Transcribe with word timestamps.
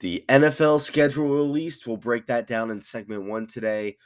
The 0.00 0.24
NFL 0.28 0.80
schedule 0.80 1.28
released. 1.28 1.86
We'll 1.86 1.96
break 1.96 2.26
that 2.26 2.46
down 2.46 2.70
in 2.70 2.80
segment 2.80 3.24
one 3.24 3.46
today. 3.46 3.96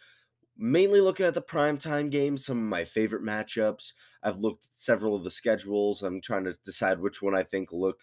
Mainly 0.56 1.00
looking 1.00 1.26
at 1.26 1.34
the 1.34 1.42
primetime 1.42 2.10
games, 2.10 2.46
some 2.46 2.58
of 2.58 2.64
my 2.64 2.84
favorite 2.84 3.22
matchups. 3.22 3.92
I've 4.22 4.38
looked 4.38 4.64
at 4.64 4.74
several 4.74 5.14
of 5.14 5.24
the 5.24 5.30
schedules. 5.30 6.02
I'm 6.02 6.20
trying 6.20 6.44
to 6.44 6.56
decide 6.64 7.00
which 7.00 7.20
one 7.20 7.34
I 7.34 7.42
think 7.42 7.72
look 7.72 8.00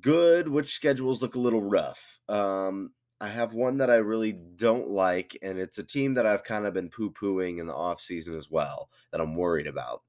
good, 0.00 0.48
which 0.48 0.74
schedules 0.74 1.22
look 1.22 1.34
a 1.34 1.40
little 1.40 1.62
rough. 1.62 2.20
Um, 2.28 2.92
I 3.20 3.28
have 3.28 3.54
one 3.54 3.78
that 3.78 3.90
I 3.90 3.96
really 3.96 4.32
don't 4.32 4.90
like, 4.90 5.38
and 5.42 5.58
it's 5.58 5.78
a 5.78 5.84
team 5.84 6.14
that 6.14 6.26
I've 6.26 6.44
kind 6.44 6.66
of 6.66 6.74
been 6.74 6.90
poo 6.90 7.10
pooing 7.10 7.58
in 7.58 7.66
the 7.66 7.72
offseason 7.72 8.36
as 8.36 8.50
well 8.50 8.90
that 9.12 9.20
I'm 9.20 9.36
worried 9.36 9.66
about. 9.66 10.02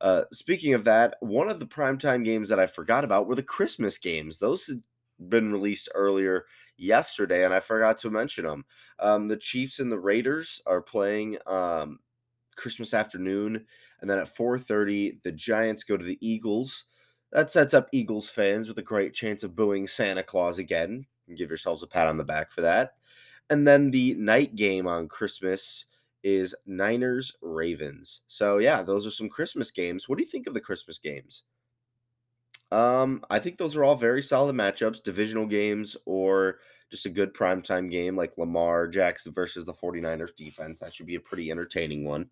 Uh, 0.00 0.22
speaking 0.32 0.74
of 0.74 0.84
that, 0.84 1.16
one 1.20 1.48
of 1.48 1.58
the 1.58 1.66
primetime 1.66 2.24
games 2.24 2.48
that 2.48 2.60
I 2.60 2.66
forgot 2.66 3.04
about 3.04 3.26
were 3.26 3.34
the 3.34 3.42
Christmas 3.42 3.98
games. 3.98 4.38
Those 4.38 4.70
been 5.18 5.52
released 5.52 5.88
earlier 5.94 6.44
yesterday, 6.76 7.44
and 7.44 7.54
I 7.54 7.60
forgot 7.60 7.98
to 7.98 8.10
mention 8.10 8.44
them. 8.44 8.64
Um, 8.98 9.28
the 9.28 9.36
Chiefs 9.36 9.78
and 9.78 9.90
the 9.90 9.98
Raiders 9.98 10.60
are 10.66 10.82
playing 10.82 11.38
um, 11.46 12.00
Christmas 12.56 12.94
afternoon, 12.94 13.66
and 14.00 14.10
then 14.10 14.18
at 14.18 14.34
4:30, 14.34 15.22
the 15.22 15.32
Giants 15.32 15.84
go 15.84 15.96
to 15.96 16.04
the 16.04 16.18
Eagles. 16.20 16.84
That 17.32 17.50
sets 17.50 17.74
up 17.74 17.88
Eagles 17.92 18.30
fans 18.30 18.68
with 18.68 18.78
a 18.78 18.82
great 18.82 19.14
chance 19.14 19.42
of 19.42 19.56
booing 19.56 19.86
Santa 19.86 20.22
Claus 20.22 20.58
again. 20.58 21.06
Give 21.36 21.50
yourselves 21.50 21.82
a 21.82 21.86
pat 21.86 22.06
on 22.06 22.16
the 22.16 22.24
back 22.24 22.52
for 22.52 22.60
that. 22.60 22.94
And 23.50 23.66
then 23.66 23.90
the 23.90 24.14
night 24.14 24.56
game 24.56 24.86
on 24.86 25.08
Christmas 25.08 25.86
is 26.22 26.54
Niners 26.66 27.32
Ravens. 27.42 28.20
So 28.26 28.58
yeah, 28.58 28.82
those 28.82 29.06
are 29.06 29.10
some 29.10 29.28
Christmas 29.28 29.70
games. 29.70 30.08
What 30.08 30.18
do 30.18 30.24
you 30.24 30.30
think 30.30 30.46
of 30.46 30.54
the 30.54 30.60
Christmas 30.60 30.98
games? 30.98 31.42
Um, 32.72 33.24
I 33.30 33.38
think 33.38 33.58
those 33.58 33.76
are 33.76 33.84
all 33.84 33.96
very 33.96 34.22
solid 34.22 34.56
matchups, 34.56 35.02
divisional 35.02 35.46
games 35.46 35.96
or 36.04 36.58
just 36.90 37.06
a 37.06 37.10
good 37.10 37.34
primetime 37.34 37.90
game 37.90 38.16
like 38.16 38.38
Lamar 38.38 38.88
Jackson 38.88 39.32
versus 39.32 39.64
the 39.64 39.72
49ers 39.72 40.34
defense. 40.34 40.80
That 40.80 40.92
should 40.92 41.06
be 41.06 41.14
a 41.16 41.20
pretty 41.20 41.50
entertaining 41.50 42.04
one. 42.04 42.30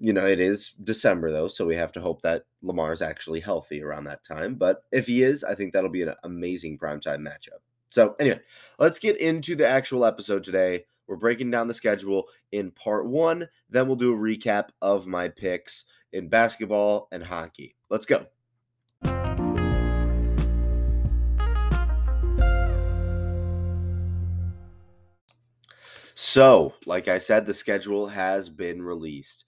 You 0.00 0.12
know, 0.12 0.26
it 0.26 0.40
is 0.40 0.72
December 0.82 1.30
though, 1.30 1.48
so 1.48 1.66
we 1.66 1.76
have 1.76 1.92
to 1.92 2.00
hope 2.00 2.22
that 2.22 2.44
Lamar 2.62 2.92
is 2.92 3.02
actually 3.02 3.40
healthy 3.40 3.82
around 3.82 4.04
that 4.04 4.24
time. 4.24 4.54
But 4.54 4.84
if 4.92 5.06
he 5.06 5.22
is, 5.22 5.42
I 5.42 5.54
think 5.54 5.72
that'll 5.72 5.90
be 5.90 6.02
an 6.02 6.14
amazing 6.22 6.78
primetime 6.78 7.20
matchup. 7.20 7.60
So, 7.90 8.14
anyway, 8.20 8.40
let's 8.78 8.98
get 8.98 9.16
into 9.16 9.56
the 9.56 9.66
actual 9.66 10.04
episode 10.04 10.44
today. 10.44 10.84
We're 11.06 11.16
breaking 11.16 11.50
down 11.50 11.68
the 11.68 11.74
schedule 11.74 12.26
in 12.52 12.70
part 12.70 13.06
one. 13.06 13.48
Then 13.70 13.86
we'll 13.86 13.96
do 13.96 14.14
a 14.14 14.18
recap 14.18 14.68
of 14.82 15.06
my 15.06 15.28
picks 15.28 15.86
in 16.12 16.28
basketball 16.28 17.08
and 17.10 17.24
hockey. 17.24 17.74
Let's 17.88 18.06
go. 18.06 18.26
So, 26.20 26.74
like 26.84 27.06
I 27.06 27.18
said, 27.18 27.46
the 27.46 27.54
schedule 27.54 28.08
has 28.08 28.48
been 28.48 28.82
released. 28.82 29.44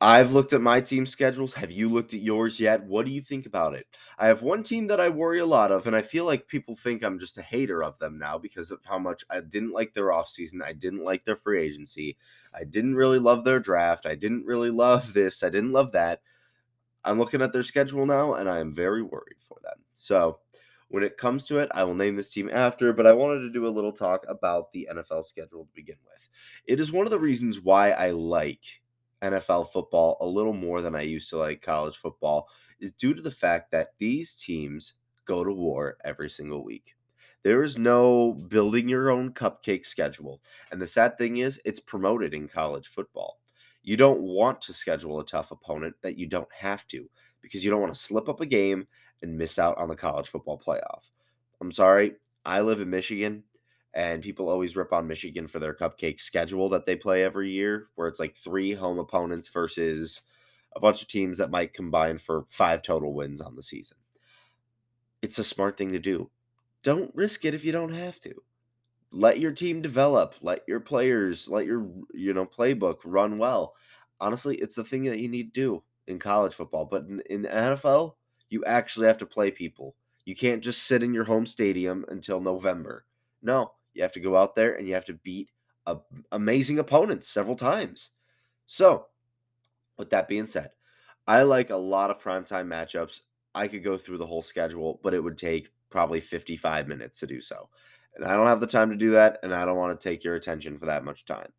I've 0.00 0.32
looked 0.32 0.54
at 0.54 0.62
my 0.62 0.80
team 0.80 1.04
schedules. 1.04 1.52
Have 1.52 1.70
you 1.70 1.90
looked 1.90 2.14
at 2.14 2.22
yours 2.22 2.58
yet? 2.58 2.84
What 2.84 3.04
do 3.04 3.12
you 3.12 3.20
think 3.20 3.44
about 3.44 3.74
it? 3.74 3.84
I 4.16 4.28
have 4.28 4.40
one 4.40 4.62
team 4.62 4.86
that 4.86 5.00
I 5.02 5.10
worry 5.10 5.38
a 5.38 5.44
lot 5.44 5.70
of, 5.70 5.86
and 5.86 5.94
I 5.94 6.00
feel 6.00 6.24
like 6.24 6.48
people 6.48 6.76
think 6.76 7.02
I'm 7.02 7.18
just 7.18 7.36
a 7.36 7.42
hater 7.42 7.84
of 7.84 7.98
them 7.98 8.18
now 8.18 8.38
because 8.38 8.70
of 8.70 8.82
how 8.86 8.98
much 8.98 9.22
I 9.28 9.40
didn't 9.40 9.72
like 9.72 9.92
their 9.92 10.06
offseason. 10.06 10.62
I 10.62 10.72
didn't 10.72 11.04
like 11.04 11.26
their 11.26 11.36
free 11.36 11.60
agency. 11.60 12.16
I 12.54 12.64
didn't 12.64 12.94
really 12.94 13.18
love 13.18 13.44
their 13.44 13.60
draft. 13.60 14.06
I 14.06 14.14
didn't 14.14 14.46
really 14.46 14.70
love 14.70 15.12
this. 15.12 15.42
I 15.42 15.50
didn't 15.50 15.72
love 15.72 15.92
that. 15.92 16.22
I'm 17.04 17.18
looking 17.18 17.42
at 17.42 17.52
their 17.52 17.62
schedule 17.62 18.06
now, 18.06 18.32
and 18.32 18.48
I 18.48 18.60
am 18.60 18.74
very 18.74 19.02
worried 19.02 19.40
for 19.40 19.58
them. 19.62 19.84
So, 19.92 20.38
when 20.88 21.02
it 21.02 21.16
comes 21.16 21.46
to 21.46 21.58
it, 21.58 21.68
I 21.74 21.84
will 21.84 21.94
name 21.94 22.16
this 22.16 22.30
team 22.30 22.48
after, 22.52 22.92
but 22.92 23.06
I 23.06 23.12
wanted 23.12 23.40
to 23.40 23.52
do 23.52 23.66
a 23.66 23.68
little 23.68 23.92
talk 23.92 24.24
about 24.28 24.70
the 24.72 24.88
NFL 24.92 25.24
schedule 25.24 25.64
to 25.64 25.70
begin 25.74 25.96
with. 26.04 26.28
It 26.66 26.80
is 26.80 26.92
one 26.92 27.06
of 27.06 27.10
the 27.10 27.18
reasons 27.18 27.60
why 27.60 27.90
I 27.90 28.10
like 28.10 28.64
NFL 29.22 29.72
football 29.72 30.16
a 30.20 30.26
little 30.26 30.52
more 30.52 30.82
than 30.82 30.94
I 30.94 31.02
used 31.02 31.30
to 31.30 31.38
like 31.38 31.62
college 31.62 31.96
football 31.96 32.48
is 32.78 32.92
due 32.92 33.14
to 33.14 33.22
the 33.22 33.30
fact 33.30 33.70
that 33.72 33.94
these 33.98 34.34
teams 34.34 34.94
go 35.24 35.42
to 35.42 35.52
war 35.52 35.96
every 36.04 36.30
single 36.30 36.64
week. 36.64 36.94
There 37.42 37.62
is 37.62 37.78
no 37.78 38.32
building 38.48 38.88
your 38.88 39.10
own 39.10 39.32
cupcake 39.32 39.86
schedule. 39.86 40.40
And 40.70 40.80
the 40.80 40.86
sad 40.86 41.16
thing 41.16 41.38
is, 41.38 41.60
it's 41.64 41.80
promoted 41.80 42.34
in 42.34 42.48
college 42.48 42.88
football. 42.88 43.38
You 43.82 43.96
don't 43.96 44.20
want 44.20 44.60
to 44.62 44.72
schedule 44.72 45.20
a 45.20 45.24
tough 45.24 45.52
opponent 45.52 45.94
that 46.02 46.18
you 46.18 46.26
don't 46.26 46.52
have 46.52 46.88
to 46.88 47.08
because 47.40 47.64
you 47.64 47.70
don't 47.70 47.80
want 47.80 47.94
to 47.94 48.00
slip 48.00 48.28
up 48.28 48.40
a 48.40 48.46
game 48.46 48.88
and 49.22 49.38
miss 49.38 49.58
out 49.58 49.78
on 49.78 49.88
the 49.88 49.96
college 49.96 50.28
football 50.28 50.60
playoff. 50.64 51.10
I'm 51.60 51.72
sorry, 51.72 52.14
I 52.44 52.60
live 52.60 52.80
in 52.80 52.90
Michigan 52.90 53.44
and 53.96 54.22
people 54.22 54.50
always 54.50 54.76
rip 54.76 54.92
on 54.92 55.06
Michigan 55.06 55.48
for 55.48 55.58
their 55.58 55.72
cupcake 55.72 56.20
schedule 56.20 56.68
that 56.68 56.84
they 56.84 56.94
play 56.94 57.24
every 57.24 57.50
year, 57.50 57.86
where 57.94 58.08
it's 58.08 58.20
like 58.20 58.36
three 58.36 58.74
home 58.74 58.98
opponents 58.98 59.48
versus 59.48 60.20
a 60.76 60.80
bunch 60.80 61.00
of 61.00 61.08
teams 61.08 61.38
that 61.38 61.50
might 61.50 61.72
combine 61.72 62.18
for 62.18 62.44
five 62.50 62.82
total 62.82 63.14
wins 63.14 63.40
on 63.40 63.56
the 63.56 63.62
season. 63.62 63.96
It's 65.22 65.38
a 65.38 65.44
smart 65.44 65.78
thing 65.78 65.92
to 65.92 65.98
do. 65.98 66.30
Don't 66.82 67.10
risk 67.14 67.46
it 67.46 67.54
if 67.54 67.64
you 67.64 67.72
don't 67.72 67.94
have 67.94 68.20
to. 68.20 68.34
Let 69.10 69.40
your 69.40 69.52
team 69.52 69.80
develop, 69.80 70.34
let 70.42 70.60
your 70.68 70.80
players, 70.80 71.48
let 71.48 71.64
your 71.64 71.88
you 72.12 72.34
know 72.34 72.44
playbook 72.44 72.96
run 73.02 73.38
well. 73.38 73.74
Honestly, 74.20 74.56
it's 74.56 74.76
the 74.76 74.84
thing 74.84 75.04
that 75.04 75.20
you 75.20 75.28
need 75.28 75.54
to 75.54 75.60
do 75.60 75.82
in 76.06 76.18
college 76.18 76.52
football, 76.52 76.84
but 76.84 77.06
in, 77.06 77.22
in 77.30 77.42
the 77.42 77.48
NFL, 77.48 78.12
you 78.48 78.64
actually 78.64 79.06
have 79.06 79.18
to 79.18 79.26
play 79.26 79.50
people. 79.50 79.96
You 80.24 80.34
can't 80.34 80.62
just 80.62 80.84
sit 80.84 81.02
in 81.02 81.14
your 81.14 81.24
home 81.24 81.46
stadium 81.46 82.04
until 82.08 82.40
November. 82.40 83.04
No, 83.42 83.72
you 83.94 84.02
have 84.02 84.12
to 84.12 84.20
go 84.20 84.36
out 84.36 84.54
there 84.54 84.74
and 84.74 84.86
you 84.86 84.94
have 84.94 85.04
to 85.06 85.14
beat 85.14 85.50
a, 85.86 85.98
amazing 86.32 86.78
opponents 86.78 87.28
several 87.28 87.56
times. 87.56 88.10
So, 88.66 89.06
with 89.96 90.10
that 90.10 90.28
being 90.28 90.46
said, 90.46 90.70
I 91.26 91.42
like 91.42 91.70
a 91.70 91.76
lot 91.76 92.10
of 92.10 92.22
primetime 92.22 92.66
matchups. 92.66 93.20
I 93.54 93.68
could 93.68 93.84
go 93.84 93.96
through 93.96 94.18
the 94.18 94.26
whole 94.26 94.42
schedule, 94.42 95.00
but 95.02 95.14
it 95.14 95.22
would 95.22 95.38
take 95.38 95.70
probably 95.90 96.20
55 96.20 96.88
minutes 96.88 97.20
to 97.20 97.26
do 97.26 97.40
so. 97.40 97.68
And 98.14 98.24
I 98.24 98.36
don't 98.36 98.46
have 98.46 98.60
the 98.60 98.66
time 98.66 98.90
to 98.90 98.96
do 98.96 99.10
that, 99.12 99.38
and 99.42 99.54
I 99.54 99.64
don't 99.64 99.76
want 99.76 99.98
to 99.98 100.08
take 100.08 100.24
your 100.24 100.34
attention 100.34 100.78
for 100.78 100.86
that 100.86 101.04
much 101.04 101.24
time. 101.24 101.52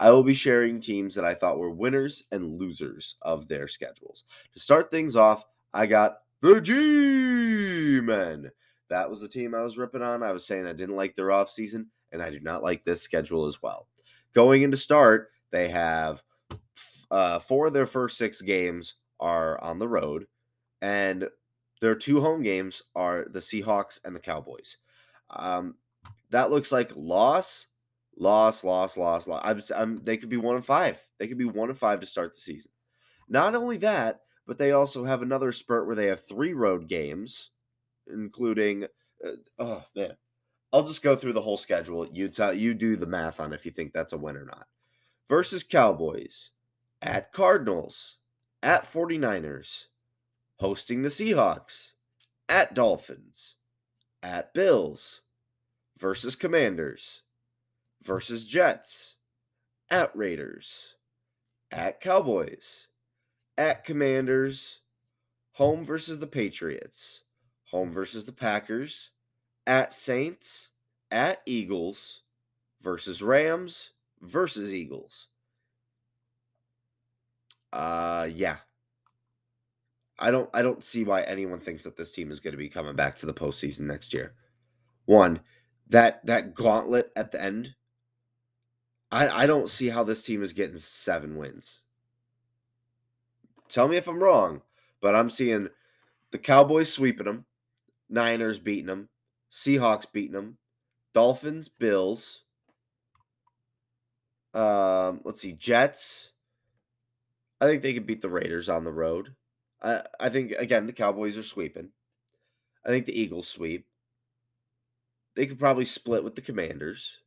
I 0.00 0.10
will 0.10 0.22
be 0.22 0.34
sharing 0.34 0.80
teams 0.80 1.14
that 1.14 1.24
I 1.24 1.34
thought 1.34 1.58
were 1.58 1.70
winners 1.70 2.22
and 2.30 2.58
losers 2.58 3.16
of 3.22 3.48
their 3.48 3.68
schedules. 3.68 4.24
To 4.54 4.60
start 4.60 4.90
things 4.90 5.16
off, 5.16 5.44
I 5.74 5.86
got 5.86 6.18
the 6.40 6.60
G 6.60 8.00
Men. 8.00 8.50
That 8.88 9.10
was 9.10 9.20
the 9.20 9.28
team 9.28 9.54
I 9.54 9.62
was 9.62 9.76
ripping 9.76 10.02
on. 10.02 10.22
I 10.22 10.32
was 10.32 10.46
saying 10.46 10.66
I 10.66 10.72
didn't 10.72 10.96
like 10.96 11.14
their 11.14 11.28
offseason, 11.28 11.86
and 12.12 12.22
I 12.22 12.30
do 12.30 12.40
not 12.40 12.62
like 12.62 12.84
this 12.84 13.02
schedule 13.02 13.46
as 13.46 13.62
well. 13.62 13.86
Going 14.34 14.62
into 14.62 14.76
start, 14.76 15.30
they 15.50 15.68
have 15.68 16.22
uh, 17.10 17.38
four 17.38 17.66
of 17.66 17.72
their 17.72 17.86
first 17.86 18.16
six 18.16 18.40
games 18.40 18.94
are 19.20 19.62
on 19.62 19.78
the 19.78 19.88
road, 19.88 20.26
and 20.80 21.28
their 21.80 21.94
two 21.94 22.20
home 22.20 22.42
games 22.42 22.82
are 22.94 23.26
the 23.30 23.40
Seahawks 23.40 24.00
and 24.04 24.14
the 24.14 24.20
Cowboys. 24.20 24.76
Um, 25.30 25.76
that 26.30 26.50
looks 26.50 26.72
like 26.72 26.92
loss, 26.96 27.66
loss, 28.16 28.64
loss, 28.64 28.96
loss, 28.96 29.26
loss. 29.26 29.42
I'm, 29.44 29.62
I'm, 29.76 30.04
they 30.04 30.16
could 30.16 30.28
be 30.28 30.36
one 30.36 30.56
and 30.56 30.64
five. 30.64 30.98
They 31.18 31.28
could 31.28 31.38
be 31.38 31.44
one 31.44 31.68
and 31.68 31.78
five 31.78 32.00
to 32.00 32.06
start 32.06 32.34
the 32.34 32.40
season. 32.40 32.70
Not 33.28 33.54
only 33.54 33.76
that, 33.78 34.20
but 34.48 34.58
they 34.58 34.72
also 34.72 35.04
have 35.04 35.22
another 35.22 35.52
spurt 35.52 35.86
where 35.86 35.94
they 35.94 36.06
have 36.06 36.26
three 36.26 36.54
road 36.54 36.88
games 36.88 37.50
including. 38.10 38.84
Uh, 39.24 39.32
oh 39.58 39.84
man, 39.94 40.16
I'll 40.72 40.86
just 40.86 41.02
go 41.02 41.16
through 41.16 41.34
the 41.34 41.42
whole 41.42 41.56
schedule. 41.56 42.06
You 42.12 42.28
tell 42.28 42.52
you 42.52 42.74
do 42.74 42.96
the 42.96 43.06
math 43.06 43.40
on 43.40 43.52
if 43.52 43.66
you 43.66 43.72
think 43.72 43.92
that's 43.92 44.12
a 44.12 44.18
win 44.18 44.36
or 44.36 44.44
not. 44.44 44.66
Versus 45.28 45.62
Cowboys, 45.62 46.50
at 47.02 47.32
Cardinals, 47.32 48.16
at 48.62 48.90
49ers, 48.90 49.84
hosting 50.56 51.02
the 51.02 51.10
Seahawks, 51.10 51.92
at 52.48 52.74
Dolphins, 52.74 53.56
at 54.22 54.54
Bills, 54.54 55.20
versus 55.98 56.34
Commanders, 56.34 57.22
versus 58.02 58.44
Jets, 58.44 59.16
at 59.90 60.14
Raiders, 60.16 60.94
at 61.70 62.00
Cowboys, 62.00 62.87
at 63.58 63.84
Commanders, 63.84 64.78
home 65.52 65.84
versus 65.84 66.20
the 66.20 66.26
Patriots, 66.26 67.24
home 67.70 67.92
versus 67.92 68.24
the 68.24 68.32
Packers, 68.32 69.10
at 69.66 69.92
Saints, 69.92 70.70
at 71.10 71.42
Eagles, 71.44 72.22
versus 72.80 73.20
Rams, 73.20 73.90
versus 74.22 74.72
Eagles. 74.72 75.26
Uh 77.72 78.28
yeah. 78.32 78.58
I 80.18 80.30
don't 80.30 80.48
I 80.54 80.62
don't 80.62 80.82
see 80.82 81.04
why 81.04 81.22
anyone 81.22 81.60
thinks 81.60 81.84
that 81.84 81.96
this 81.96 82.12
team 82.12 82.30
is 82.30 82.40
going 82.40 82.52
to 82.52 82.58
be 82.58 82.68
coming 82.68 82.96
back 82.96 83.16
to 83.18 83.26
the 83.26 83.34
postseason 83.34 83.80
next 83.80 84.14
year. 84.14 84.34
One, 85.04 85.40
that 85.88 86.24
that 86.26 86.54
gauntlet 86.54 87.10
at 87.14 87.30
the 87.30 87.42
end. 87.42 87.74
I 89.10 89.28
I 89.28 89.46
don't 89.46 89.70
see 89.70 89.88
how 89.90 90.04
this 90.04 90.24
team 90.24 90.42
is 90.42 90.52
getting 90.52 90.78
seven 90.78 91.36
wins. 91.36 91.80
Tell 93.68 93.88
me 93.88 93.96
if 93.96 94.08
I'm 94.08 94.22
wrong, 94.22 94.62
but 95.00 95.14
I'm 95.14 95.30
seeing 95.30 95.68
the 96.30 96.38
Cowboys 96.38 96.92
sweeping 96.92 97.26
them, 97.26 97.46
Niners 98.08 98.58
beating 98.58 98.86
them, 98.86 99.08
Seahawks 99.50 100.10
beating 100.10 100.32
them, 100.32 100.58
Dolphins, 101.14 101.68
Bills. 101.68 102.42
Um, 104.54 105.20
let's 105.24 105.40
see, 105.40 105.52
Jets. 105.52 106.30
I 107.60 107.66
think 107.66 107.82
they 107.82 107.92
could 107.92 108.06
beat 108.06 108.22
the 108.22 108.28
Raiders 108.28 108.68
on 108.68 108.84
the 108.84 108.92
road. 108.92 109.34
I 109.82 110.02
I 110.18 110.28
think 110.28 110.52
again 110.52 110.86
the 110.86 110.92
Cowboys 110.92 111.36
are 111.36 111.42
sweeping. 111.42 111.90
I 112.84 112.88
think 112.88 113.06
the 113.06 113.18
Eagles 113.20 113.48
sweep. 113.48 113.86
They 115.34 115.46
could 115.46 115.58
probably 115.58 115.84
split 115.84 116.24
with 116.24 116.34
the 116.34 116.40
Commanders. 116.40 117.18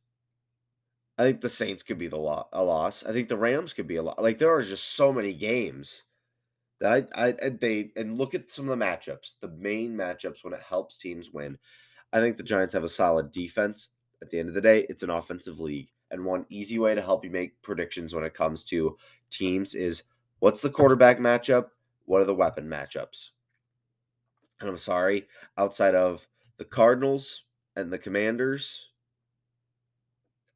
I 1.16 1.24
think 1.24 1.40
the 1.40 1.48
Saints 1.48 1.82
could 1.82 1.98
be 1.98 2.08
the 2.08 2.16
lo- 2.16 2.48
a 2.52 2.64
loss. 2.64 3.04
I 3.04 3.12
think 3.12 3.28
the 3.28 3.36
Rams 3.36 3.72
could 3.72 3.86
be 3.86 3.96
a 3.96 4.02
lot. 4.02 4.20
Like 4.22 4.38
there 4.38 4.54
are 4.54 4.62
just 4.62 4.94
so 4.94 5.12
many 5.12 5.32
games 5.34 6.04
I, 6.84 7.04
I 7.14 7.34
and 7.40 7.60
they 7.60 7.90
and 7.96 8.16
look 8.16 8.34
at 8.34 8.50
some 8.50 8.68
of 8.68 8.78
the 8.78 8.84
matchups. 8.84 9.34
The 9.40 9.48
main 9.48 9.96
matchups 9.96 10.42
when 10.42 10.54
it 10.54 10.62
helps 10.68 10.98
teams 10.98 11.30
win. 11.32 11.58
I 12.12 12.20
think 12.20 12.36
the 12.36 12.42
Giants 12.42 12.74
have 12.74 12.84
a 12.84 12.88
solid 12.88 13.32
defense. 13.32 13.88
At 14.20 14.30
the 14.30 14.38
end 14.38 14.48
of 14.48 14.54
the 14.54 14.60
day, 14.60 14.86
it's 14.88 15.02
an 15.02 15.10
offensive 15.10 15.60
league. 15.60 15.88
And 16.10 16.24
one 16.24 16.46
easy 16.50 16.78
way 16.78 16.94
to 16.94 17.02
help 17.02 17.24
you 17.24 17.30
make 17.30 17.60
predictions 17.62 18.14
when 18.14 18.24
it 18.24 18.34
comes 18.34 18.64
to 18.66 18.96
teams 19.30 19.74
is 19.74 20.02
what's 20.40 20.60
the 20.60 20.70
quarterback 20.70 21.18
matchup? 21.18 21.68
What 22.04 22.20
are 22.20 22.26
the 22.26 22.34
weapon 22.34 22.68
matchups? 22.68 23.30
And 24.60 24.68
I'm 24.68 24.78
sorry, 24.78 25.26
outside 25.56 25.94
of 25.94 26.28
the 26.58 26.64
Cardinals 26.64 27.44
and 27.74 27.92
the 27.92 27.98
Commanders 27.98 28.90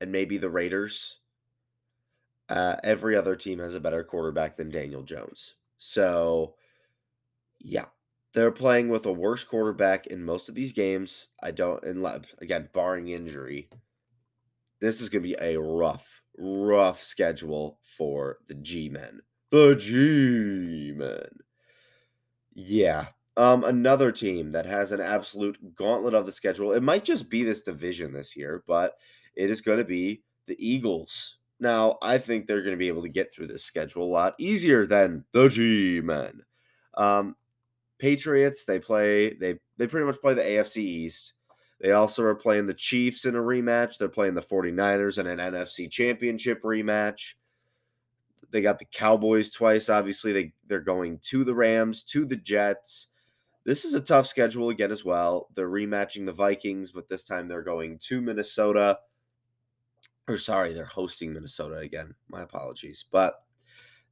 and 0.00 0.12
maybe 0.12 0.36
the 0.38 0.50
Raiders, 0.50 1.20
uh, 2.48 2.76
every 2.84 3.16
other 3.16 3.34
team 3.34 3.58
has 3.58 3.74
a 3.74 3.80
better 3.80 4.04
quarterback 4.04 4.56
than 4.56 4.70
Daniel 4.70 5.02
Jones. 5.02 5.54
So, 5.78 6.54
yeah, 7.60 7.86
they're 8.32 8.50
playing 8.50 8.88
with 8.88 9.06
a 9.06 9.12
worse 9.12 9.44
quarterback 9.44 10.06
in 10.06 10.24
most 10.24 10.48
of 10.48 10.54
these 10.54 10.72
games. 10.72 11.28
I 11.42 11.50
don't, 11.50 11.82
and 11.84 12.06
again, 12.38 12.68
barring 12.72 13.08
injury, 13.08 13.70
this 14.80 15.00
is 15.00 15.08
going 15.08 15.22
to 15.22 15.28
be 15.28 15.36
a 15.40 15.58
rough, 15.58 16.22
rough 16.38 17.02
schedule 17.02 17.78
for 17.82 18.38
the 18.48 18.54
G 18.54 18.88
men. 18.88 19.20
The 19.50 19.74
G 19.74 20.92
men. 20.94 21.28
Yeah. 22.54 23.08
Um, 23.38 23.64
another 23.64 24.12
team 24.12 24.52
that 24.52 24.66
has 24.66 24.92
an 24.92 25.00
absolute 25.00 25.74
gauntlet 25.74 26.14
of 26.14 26.24
the 26.26 26.32
schedule. 26.32 26.72
It 26.72 26.82
might 26.82 27.04
just 27.04 27.28
be 27.28 27.44
this 27.44 27.62
division 27.62 28.12
this 28.12 28.34
year, 28.34 28.64
but 28.66 28.96
it 29.34 29.50
is 29.50 29.60
going 29.60 29.78
to 29.78 29.84
be 29.84 30.22
the 30.46 30.56
Eagles. 30.58 31.36
Now, 31.58 31.98
I 32.02 32.18
think 32.18 32.46
they're 32.46 32.62
going 32.62 32.74
to 32.74 32.78
be 32.78 32.88
able 32.88 33.02
to 33.02 33.08
get 33.08 33.32
through 33.32 33.46
this 33.46 33.64
schedule 33.64 34.04
a 34.04 34.12
lot 34.12 34.34
easier 34.38 34.86
than 34.86 35.24
the 35.32 35.48
G 35.48 36.00
men. 36.02 36.42
Um, 36.94 37.36
Patriots, 37.98 38.64
they 38.64 38.78
play, 38.78 39.34
they 39.34 39.58
they 39.78 39.86
pretty 39.86 40.06
much 40.06 40.20
play 40.20 40.34
the 40.34 40.42
AFC 40.42 40.78
East. 40.78 41.32
They 41.80 41.92
also 41.92 42.22
are 42.24 42.34
playing 42.34 42.66
the 42.66 42.74
Chiefs 42.74 43.24
in 43.24 43.34
a 43.34 43.40
rematch. 43.40 43.98
They're 43.98 44.08
playing 44.08 44.34
the 44.34 44.42
49ers 44.42 45.18
in 45.18 45.26
an 45.26 45.38
NFC 45.38 45.90
championship 45.90 46.62
rematch. 46.62 47.34
They 48.50 48.62
got 48.62 48.78
the 48.78 48.86
Cowboys 48.86 49.50
twice. 49.50 49.88
Obviously, 49.88 50.32
they, 50.32 50.52
they're 50.66 50.80
going 50.80 51.18
to 51.24 51.44
the 51.44 51.54
Rams, 51.54 52.02
to 52.04 52.24
the 52.24 52.36
Jets. 52.36 53.08
This 53.64 53.84
is 53.84 53.94
a 53.94 54.00
tough 54.00 54.26
schedule 54.26 54.70
again 54.70 54.92
as 54.92 55.04
well. 55.04 55.48
They're 55.54 55.68
rematching 55.68 56.24
the 56.24 56.32
Vikings, 56.32 56.92
but 56.92 57.08
this 57.08 57.24
time 57.24 57.48
they're 57.48 57.62
going 57.62 57.98
to 58.04 58.22
Minnesota. 58.22 59.00
Or 60.28 60.38
sorry, 60.38 60.72
they're 60.72 60.84
hosting 60.84 61.32
Minnesota 61.32 61.76
again. 61.76 62.14
My 62.28 62.42
apologies. 62.42 63.04
But 63.10 63.42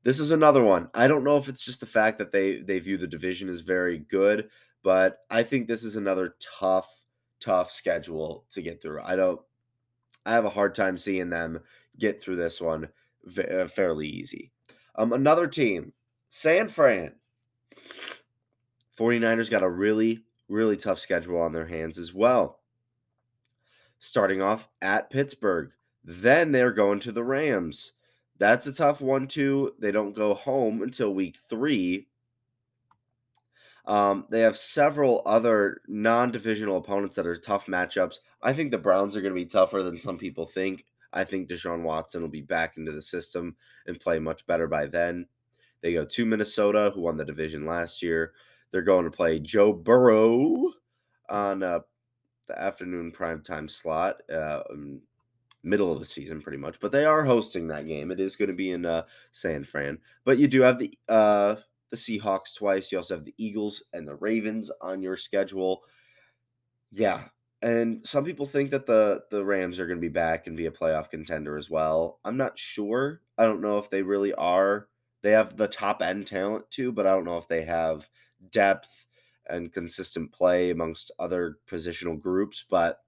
this 0.04 0.20
is 0.20 0.30
another 0.30 0.62
one. 0.62 0.90
I 0.94 1.08
don't 1.08 1.24
know 1.24 1.38
if 1.38 1.48
it's 1.48 1.64
just 1.64 1.80
the 1.80 1.86
fact 1.86 2.18
that 2.18 2.30
they 2.30 2.58
they 2.60 2.78
view 2.78 2.98
the 2.98 3.06
division 3.06 3.48
as 3.48 3.62
very 3.62 3.98
good, 3.98 4.50
but 4.82 5.20
I 5.30 5.42
think 5.42 5.66
this 5.66 5.82
is 5.82 5.96
another 5.96 6.36
tough 6.58 6.88
tough 7.40 7.70
schedule 7.70 8.44
to 8.50 8.62
get 8.62 8.80
through. 8.80 9.00
I 9.02 9.16
don't 9.16 9.40
I 10.24 10.32
have 10.32 10.44
a 10.44 10.50
hard 10.50 10.74
time 10.74 10.98
seeing 10.98 11.30
them 11.30 11.60
get 11.98 12.22
through 12.22 12.36
this 12.36 12.60
one 12.60 12.88
uh, 13.38 13.66
fairly 13.66 14.06
easy. 14.06 14.52
Um 14.94 15.12
another 15.12 15.48
team, 15.48 15.94
San 16.28 16.68
Fran. 16.68 17.14
49ers 18.98 19.50
got 19.50 19.62
a 19.62 19.68
really 19.68 20.24
really 20.48 20.76
tough 20.76 20.98
schedule 20.98 21.40
on 21.40 21.52
their 21.52 21.66
hands 21.66 21.98
as 21.98 22.12
well. 22.12 22.60
Starting 23.98 24.42
off 24.42 24.68
at 24.82 25.08
Pittsburgh, 25.08 25.70
then 26.04 26.52
they're 26.52 26.72
going 26.72 27.00
to 27.00 27.12
the 27.12 27.24
Rams. 27.24 27.92
That's 28.38 28.66
a 28.66 28.72
tough 28.72 29.00
one 29.00 29.26
too. 29.26 29.74
They 29.78 29.90
don't 29.90 30.14
go 30.14 30.34
home 30.34 30.82
until 30.82 31.14
week 31.14 31.36
3 31.48 32.06
um, 33.86 34.26
they 34.30 34.40
have 34.40 34.56
several 34.56 35.22
other 35.26 35.82
non-divisional 35.86 36.78
opponents 36.78 37.16
that 37.16 37.26
are 37.26 37.36
tough 37.36 37.66
matchups. 37.66 38.18
I 38.42 38.52
think 38.52 38.70
the 38.70 38.78
Browns 38.78 39.14
are 39.14 39.20
going 39.20 39.34
to 39.34 39.40
be 39.40 39.46
tougher 39.46 39.82
than 39.82 39.98
some 39.98 40.16
people 40.16 40.46
think. 40.46 40.86
I 41.12 41.24
think 41.24 41.48
Deshaun 41.48 41.82
Watson 41.82 42.22
will 42.22 42.28
be 42.28 42.40
back 42.40 42.76
into 42.76 42.92
the 42.92 43.02
system 43.02 43.56
and 43.86 44.00
play 44.00 44.18
much 44.18 44.46
better 44.46 44.66
by 44.66 44.86
then. 44.86 45.26
They 45.82 45.92
go 45.92 46.04
to 46.04 46.26
Minnesota, 46.26 46.90
who 46.94 47.02
won 47.02 47.18
the 47.18 47.24
division 47.26 47.66
last 47.66 48.02
year. 48.02 48.32
They're 48.70 48.82
going 48.82 49.04
to 49.04 49.10
play 49.10 49.38
Joe 49.38 49.72
Burrow 49.72 50.72
on 51.28 51.62
uh, 51.62 51.80
the 52.46 52.60
afternoon 52.60 53.12
primetime 53.12 53.70
slot, 53.70 54.16
uh, 54.32 54.62
middle 55.64 55.92
of 55.92 55.98
the 55.98 56.06
season, 56.06 56.40
pretty 56.40 56.58
much. 56.58 56.78
But 56.80 56.92
they 56.92 57.04
are 57.04 57.24
hosting 57.24 57.68
that 57.68 57.86
game. 57.86 58.10
It 58.10 58.20
is 58.20 58.36
going 58.36 58.48
to 58.48 58.54
be 58.54 58.70
in 58.70 58.86
uh, 58.86 59.02
San 59.32 59.64
Fran. 59.64 59.98
But 60.24 60.38
you 60.38 60.46
do 60.46 60.62
have 60.62 60.78
the 60.78 60.96
uh, 61.08 61.56
the 61.90 61.96
Seahawks 61.96 62.54
twice. 62.54 62.90
You 62.92 62.98
also 62.98 63.14
have 63.14 63.24
the 63.24 63.34
Eagles 63.38 63.82
and 63.92 64.06
the 64.06 64.16
Ravens 64.16 64.70
on 64.80 65.02
your 65.02 65.16
schedule. 65.16 65.82
Yeah. 66.92 67.24
And 67.62 68.06
some 68.06 68.24
people 68.24 68.46
think 68.46 68.70
that 68.70 68.86
the 68.86 69.22
the 69.30 69.44
Rams 69.44 69.80
are 69.80 69.86
going 69.86 69.98
to 69.98 70.00
be 70.00 70.08
back 70.08 70.46
and 70.46 70.56
be 70.56 70.66
a 70.66 70.70
playoff 70.70 71.10
contender 71.10 71.56
as 71.56 71.70
well. 71.70 72.20
I'm 72.24 72.36
not 72.36 72.58
sure. 72.58 73.22
I 73.38 73.46
don't 73.46 73.62
know 73.62 73.78
if 73.78 73.88
they 73.88 74.02
really 74.02 74.34
are. 74.34 74.88
They 75.22 75.30
have 75.30 75.56
the 75.56 75.66
top 75.66 76.02
end 76.02 76.26
talent 76.26 76.70
too, 76.70 76.92
but 76.92 77.06
I 77.06 77.12
don't 77.12 77.24
know 77.24 77.38
if 77.38 77.48
they 77.48 77.64
have 77.64 78.10
depth 78.50 79.06
and 79.46 79.72
consistent 79.72 80.32
play 80.32 80.70
amongst 80.70 81.10
other 81.18 81.58
positional 81.66 82.20
groups. 82.20 82.64
But 82.68 83.00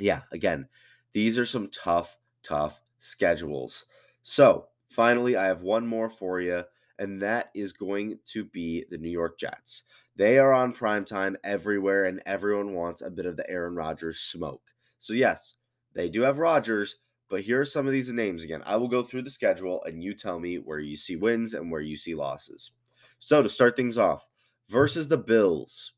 yeah, 0.00 0.22
again, 0.32 0.68
these 1.12 1.38
are 1.38 1.46
some 1.46 1.68
tough, 1.68 2.18
tough 2.42 2.80
schedules. 2.98 3.84
So 4.22 4.66
finally, 4.88 5.36
I 5.36 5.46
have 5.46 5.62
one 5.62 5.86
more 5.86 6.08
for 6.08 6.40
you 6.40 6.64
and 6.98 7.22
that 7.22 7.50
is 7.54 7.72
going 7.72 8.18
to 8.26 8.44
be 8.44 8.84
the 8.90 8.98
New 8.98 9.10
York 9.10 9.38
Jets. 9.38 9.84
They 10.16 10.38
are 10.38 10.52
on 10.52 10.72
prime 10.72 11.04
time 11.04 11.36
everywhere, 11.44 12.06
and 12.06 12.20
everyone 12.26 12.74
wants 12.74 13.02
a 13.02 13.10
bit 13.10 13.26
of 13.26 13.36
the 13.36 13.48
Aaron 13.48 13.76
Rodgers 13.76 14.18
smoke. 14.18 14.62
So, 14.98 15.12
yes, 15.12 15.54
they 15.94 16.08
do 16.08 16.22
have 16.22 16.38
Rodgers, 16.38 16.96
but 17.30 17.42
here 17.42 17.60
are 17.60 17.64
some 17.64 17.86
of 17.86 17.92
these 17.92 18.12
names 18.12 18.42
again. 18.42 18.62
I 18.66 18.76
will 18.76 18.88
go 18.88 19.02
through 19.02 19.22
the 19.22 19.30
schedule, 19.30 19.82
and 19.84 20.02
you 20.02 20.14
tell 20.14 20.40
me 20.40 20.56
where 20.56 20.80
you 20.80 20.96
see 20.96 21.14
wins 21.16 21.54
and 21.54 21.70
where 21.70 21.80
you 21.80 21.96
see 21.96 22.14
losses. 22.14 22.72
So, 23.20 23.42
to 23.42 23.48
start 23.48 23.76
things 23.76 23.96
off, 23.96 24.26
versus 24.68 25.06
the 25.06 25.18
Bills, 25.18 25.92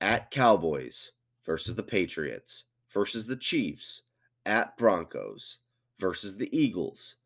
at 0.00 0.30
Cowboys, 0.30 1.10
versus 1.44 1.74
the 1.74 1.82
Patriots, 1.82 2.64
versus 2.92 3.26
the 3.26 3.36
Chiefs, 3.36 4.02
at 4.44 4.76
Broncos, 4.76 5.58
versus 5.98 6.36
the 6.36 6.56
Eagles, 6.56 7.16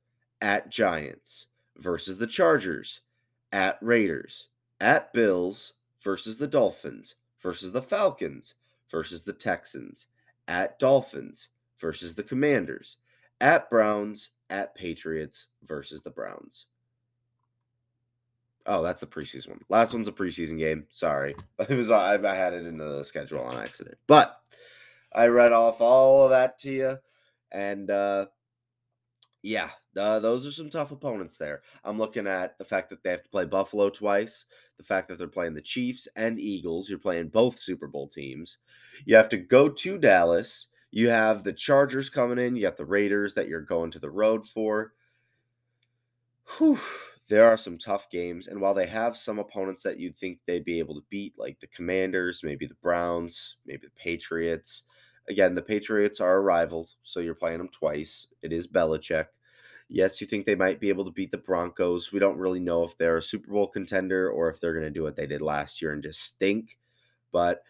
at 0.41 0.71
Giants, 0.71 1.47
versus 1.77 2.19
the 2.19 2.27
Chargers, 2.27 3.01
at 3.53 3.79
Raiders, 3.81 4.49
at 4.81 5.13
Bills 5.13 5.73
versus 6.01 6.39
the 6.39 6.47
Dolphins 6.47 7.17
versus 7.41 7.73
the 7.73 7.83
Falcons 7.83 8.55
versus 8.91 9.25
the 9.25 9.33
Texans, 9.33 10.07
at 10.47 10.79
Dolphins 10.79 11.49
versus 11.79 12.15
the 12.15 12.23
Commanders, 12.23 12.97
at 13.41 13.69
Browns, 13.71 14.31
at 14.51 14.75
Patriots 14.75 15.47
versus 15.63 16.03
the 16.03 16.11
Browns. 16.11 16.67
Oh, 18.67 18.83
that's 18.83 19.01
the 19.01 19.07
preseason 19.07 19.49
one. 19.49 19.61
Last 19.69 19.95
one's 19.95 20.09
a 20.09 20.13
preseason 20.13 20.59
game. 20.59 20.87
Sorry, 20.91 21.35
it 21.59 21.71
was 21.71 21.91
I, 21.91 22.15
I 22.15 22.35
had 22.35 22.55
it 22.55 22.67
in 22.67 22.77
the 22.77 23.03
schedule 23.05 23.41
on 23.41 23.57
accident, 23.57 23.99
but 24.07 24.41
I 25.13 25.27
read 25.27 25.53
off 25.53 25.81
all 25.81 26.25
of 26.25 26.31
that 26.31 26.59
to 26.61 26.71
you, 26.71 26.97
and 27.51 27.91
uh, 27.91 28.27
yeah, 29.43 29.71
uh, 29.97 30.21
those 30.21 30.47
are 30.47 30.53
some 30.53 30.71
tough 30.71 30.91
opponents 30.91 31.37
there. 31.37 31.63
I'm 31.85 31.99
looking 31.99 32.27
at 32.27 32.59
the 32.59 32.65
fact 32.65 32.91
that 32.91 33.03
they 33.03 33.11
have 33.11 33.23
to 33.23 33.29
play 33.29 33.45
Buffalo 33.45 33.89
twice, 33.89 34.47
the 34.77 34.85
fact 34.85 35.09
that 35.09 35.19
they're 35.19 35.29
playing 35.29 35.55
the 35.55 35.63
Chiefs 35.63 36.09
and 36.17 36.39
Eagles. 36.39 36.89
You're 36.89 36.99
playing 36.99 37.29
both 37.29 37.59
Super 37.59 37.87
Bowl 37.87 38.09
teams. 38.09 38.59
You 39.05 39.17
have 39.17 39.29
to 39.31 39.37
go 39.37 39.69
to 39.69 39.99
Dallas. 39.99 40.69
You 40.91 41.11
have 41.11 41.45
the 41.45 41.53
Chargers 41.53 42.11
coming 42.11 42.39
in. 42.39 42.57
You 42.57 42.63
got 42.63 42.77
the 42.77 42.85
Raiders 42.85 43.35
that 43.35 43.49
you're 43.49 43.61
going 43.61 43.91
to 43.93 43.99
the 43.99 44.11
road 44.11 44.47
for. 44.47 44.93
Whew, 46.57 46.81
there 47.29 47.47
are 47.47 47.59
some 47.59 47.79
tough 47.79 48.11
games. 48.11 48.47
And 48.47 48.61
while 48.61 48.75
they 48.75 48.87
have 48.87 49.17
some 49.17 49.39
opponents 49.39 49.83
that 49.83 50.01
you'd 50.01 50.17
think 50.17 50.39
they'd 50.47 50.65
be 50.65 50.79
able 50.79 50.95
to 50.95 51.07
beat, 51.11 51.35
like 51.39 51.61
the 51.61 51.67
Commanders, 51.69 52.41
maybe 52.43 52.67
the 52.67 52.75
Browns, 52.83 53.57
maybe 53.67 53.87
the 53.87 54.03
Patriots, 54.03 54.85
Again, 55.29 55.55
the 55.55 55.63
Patriots 55.63 56.21
are 56.21 56.37
a 56.37 56.41
rival, 56.41 56.89
so 57.03 57.21
you're 57.21 57.35
playing 57.35 57.59
them 57.59 57.69
twice. 57.69 58.27
It 58.43 58.53
is 58.53 58.67
Belichick. 58.67 59.27
Yes, 59.91 60.21
you 60.21 60.27
think 60.27 60.45
they 60.45 60.55
might 60.55 60.81
be 60.81 60.91
able 60.91 61.05
to 61.07 61.11
beat 61.11 61.31
the 61.31 61.39
Broncos. 61.39 62.13
We 62.13 62.19
don't 62.19 62.39
really 62.39 62.61
know 62.61 62.85
if 62.85 62.97
they're 62.97 63.17
a 63.17 63.23
Super 63.23 63.51
Bowl 63.51 63.69
contender 63.69 64.31
or 64.31 64.51
if 64.51 64.61
they're 64.61 64.75
going 64.75 64.85
to 64.85 64.91
do 64.91 65.03
what 65.03 65.17
they 65.17 65.27
did 65.27 65.41
last 65.41 65.81
year 65.81 65.93
and 65.93 66.03
just 66.03 66.23
stink. 66.23 66.79
But 67.33 67.63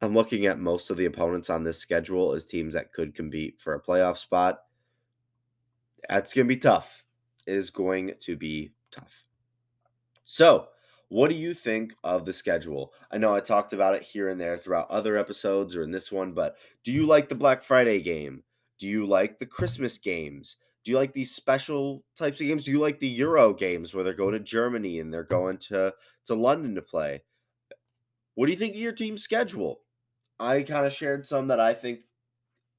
I'm 0.00 0.14
looking 0.14 0.46
at 0.46 0.58
most 0.58 0.90
of 0.90 0.96
the 0.96 1.04
opponents 1.04 1.50
on 1.50 1.62
this 1.62 1.78
schedule 1.78 2.32
as 2.32 2.44
teams 2.44 2.74
that 2.74 2.92
could 2.92 3.14
compete 3.14 3.60
for 3.60 3.74
a 3.74 3.82
playoff 3.82 4.16
spot. 4.16 4.62
That's 6.08 6.32
going 6.32 6.46
to 6.46 6.54
be 6.54 6.60
tough. 6.60 7.04
It 7.46 7.54
is 7.54 7.70
going 7.70 8.14
to 8.20 8.36
be 8.36 8.72
tough. 8.90 9.24
So, 10.24 10.68
what 11.10 11.28
do 11.28 11.34
you 11.36 11.52
think 11.54 11.92
of 12.04 12.24
the 12.24 12.32
schedule? 12.32 12.92
I 13.10 13.18
know 13.18 13.34
I 13.34 13.40
talked 13.40 13.72
about 13.72 13.96
it 13.96 14.02
here 14.02 14.28
and 14.28 14.40
there 14.40 14.56
throughout 14.56 14.90
other 14.90 15.18
episodes 15.18 15.74
or 15.74 15.82
in 15.82 15.90
this 15.90 16.10
one, 16.10 16.32
but 16.32 16.56
do 16.84 16.92
you 16.92 17.04
like 17.04 17.28
the 17.28 17.34
Black 17.34 17.64
Friday 17.64 18.00
game? 18.00 18.44
Do 18.78 18.86
you 18.86 19.04
like 19.06 19.38
the 19.38 19.46
Christmas 19.46 19.98
games? 19.98 20.56
Do 20.84 20.92
you 20.92 20.96
like 20.96 21.12
these 21.12 21.34
special 21.34 22.04
types 22.16 22.40
of 22.40 22.46
games? 22.46 22.64
Do 22.64 22.70
you 22.70 22.78
like 22.78 23.00
the 23.00 23.08
Euro 23.08 23.52
games 23.52 23.92
where 23.92 24.04
they're 24.04 24.14
going 24.14 24.34
to 24.34 24.40
Germany 24.40 25.00
and 25.00 25.12
they're 25.12 25.24
going 25.24 25.58
to 25.58 25.92
to 26.26 26.34
London 26.34 26.76
to 26.76 26.82
play? 26.82 27.22
What 28.36 28.46
do 28.46 28.52
you 28.52 28.58
think 28.58 28.74
of 28.74 28.80
your 28.80 28.92
team's 28.92 29.24
schedule? 29.24 29.80
I 30.38 30.62
kind 30.62 30.86
of 30.86 30.92
shared 30.92 31.26
some 31.26 31.48
that 31.48 31.60
I 31.60 31.74
think 31.74 32.00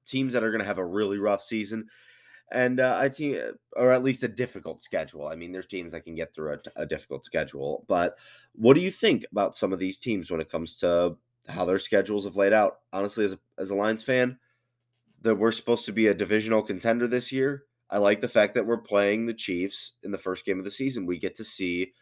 teams 0.05 0.31
that 0.33 0.43
are 0.43 0.51
going 0.51 0.61
to 0.61 0.65
have 0.65 0.77
a 0.77 0.85
really 0.85 1.19
rough 1.19 1.43
season 1.43 1.87
and 2.51 2.79
uh, 2.79 2.97
I 2.99 3.09
team 3.09 3.39
or 3.75 3.91
at 3.91 4.03
least 4.03 4.23
a 4.23 4.27
difficult 4.27 4.81
schedule. 4.81 5.27
I 5.27 5.35
mean, 5.35 5.51
there's 5.51 5.65
teams 5.65 5.93
that 5.93 6.03
can 6.03 6.15
get 6.15 6.33
through 6.33 6.53
a, 6.53 6.81
a, 6.81 6.85
difficult 6.85 7.25
schedule, 7.25 7.85
but 7.87 8.17
what 8.53 8.73
do 8.73 8.81
you 8.81 8.91
think 8.91 9.25
about 9.31 9.55
some 9.55 9.71
of 9.71 9.79
these 9.79 9.97
teams 9.97 10.29
when 10.29 10.41
it 10.41 10.51
comes 10.51 10.75
to 10.77 11.17
how 11.47 11.65
their 11.65 11.79
schedules 11.79 12.25
have 12.25 12.35
laid 12.35 12.53
out? 12.53 12.79
Honestly, 12.91 13.23
as 13.23 13.33
a 13.33 13.39
as 13.57 13.69
a 13.69 13.75
Lions 13.75 14.03
fan, 14.03 14.37
that 15.21 15.35
we're 15.35 15.51
supposed 15.51 15.85
to 15.85 15.93
be 15.93 16.07
a 16.07 16.13
divisional 16.13 16.61
contender 16.61 17.07
this 17.07 17.31
year. 17.31 17.63
I 17.89 17.97
like 17.97 18.21
the 18.21 18.29
fact 18.29 18.53
that 18.53 18.65
we're 18.65 18.77
playing 18.77 19.25
the 19.25 19.33
Chiefs 19.33 19.93
in 20.03 20.11
the 20.11 20.17
first 20.17 20.45
game 20.45 20.57
of 20.57 20.63
the 20.65 20.71
season. 20.71 21.05
We 21.05 21.17
get 21.17 21.35
to 21.35 21.43
see 21.43 21.93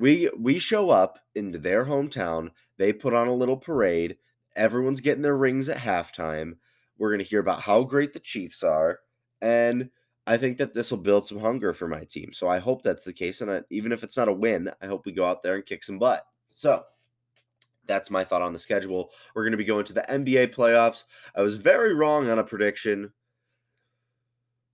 we 0.00 0.30
we 0.38 0.58
show 0.58 0.90
up 0.90 1.18
into 1.34 1.58
their 1.58 1.84
hometown. 1.84 2.50
They 2.78 2.92
put 2.92 3.14
on 3.14 3.28
a 3.28 3.34
little 3.34 3.58
parade. 3.58 4.16
Everyone's 4.56 5.02
getting 5.02 5.22
their 5.22 5.36
rings 5.36 5.68
at 5.68 5.76
halftime. 5.76 6.56
We're 6.98 7.10
going 7.10 7.22
to 7.22 7.28
hear 7.28 7.40
about 7.40 7.60
how 7.60 7.84
great 7.84 8.12
the 8.12 8.20
Chiefs 8.20 8.62
are, 8.62 9.00
and 9.40 9.90
I 10.26 10.36
think 10.36 10.58
that 10.58 10.74
this 10.74 10.90
will 10.90 10.98
build 10.98 11.26
some 11.26 11.40
hunger 11.40 11.72
for 11.72 11.88
my 11.88 12.04
team. 12.04 12.32
So 12.32 12.46
I 12.46 12.58
hope 12.58 12.82
that's 12.82 13.04
the 13.04 13.12
case. 13.12 13.40
And 13.40 13.50
I, 13.50 13.62
even 13.70 13.90
if 13.90 14.04
it's 14.04 14.16
not 14.16 14.28
a 14.28 14.32
win, 14.32 14.70
I 14.80 14.86
hope 14.86 15.06
we 15.06 15.12
go 15.12 15.26
out 15.26 15.42
there 15.42 15.56
and 15.56 15.66
kick 15.66 15.82
some 15.82 15.98
butt. 15.98 16.24
So 16.48 16.84
that's 17.86 18.10
my 18.10 18.22
thought 18.22 18.42
on 18.42 18.52
the 18.52 18.58
schedule. 18.58 19.10
We're 19.34 19.42
going 19.42 19.52
to 19.52 19.58
be 19.58 19.64
going 19.64 19.84
to 19.86 19.92
the 19.92 20.06
NBA 20.08 20.54
playoffs. 20.54 21.04
I 21.34 21.42
was 21.42 21.56
very 21.56 21.94
wrong 21.94 22.30
on 22.30 22.38
a 22.38 22.44
prediction 22.44 23.12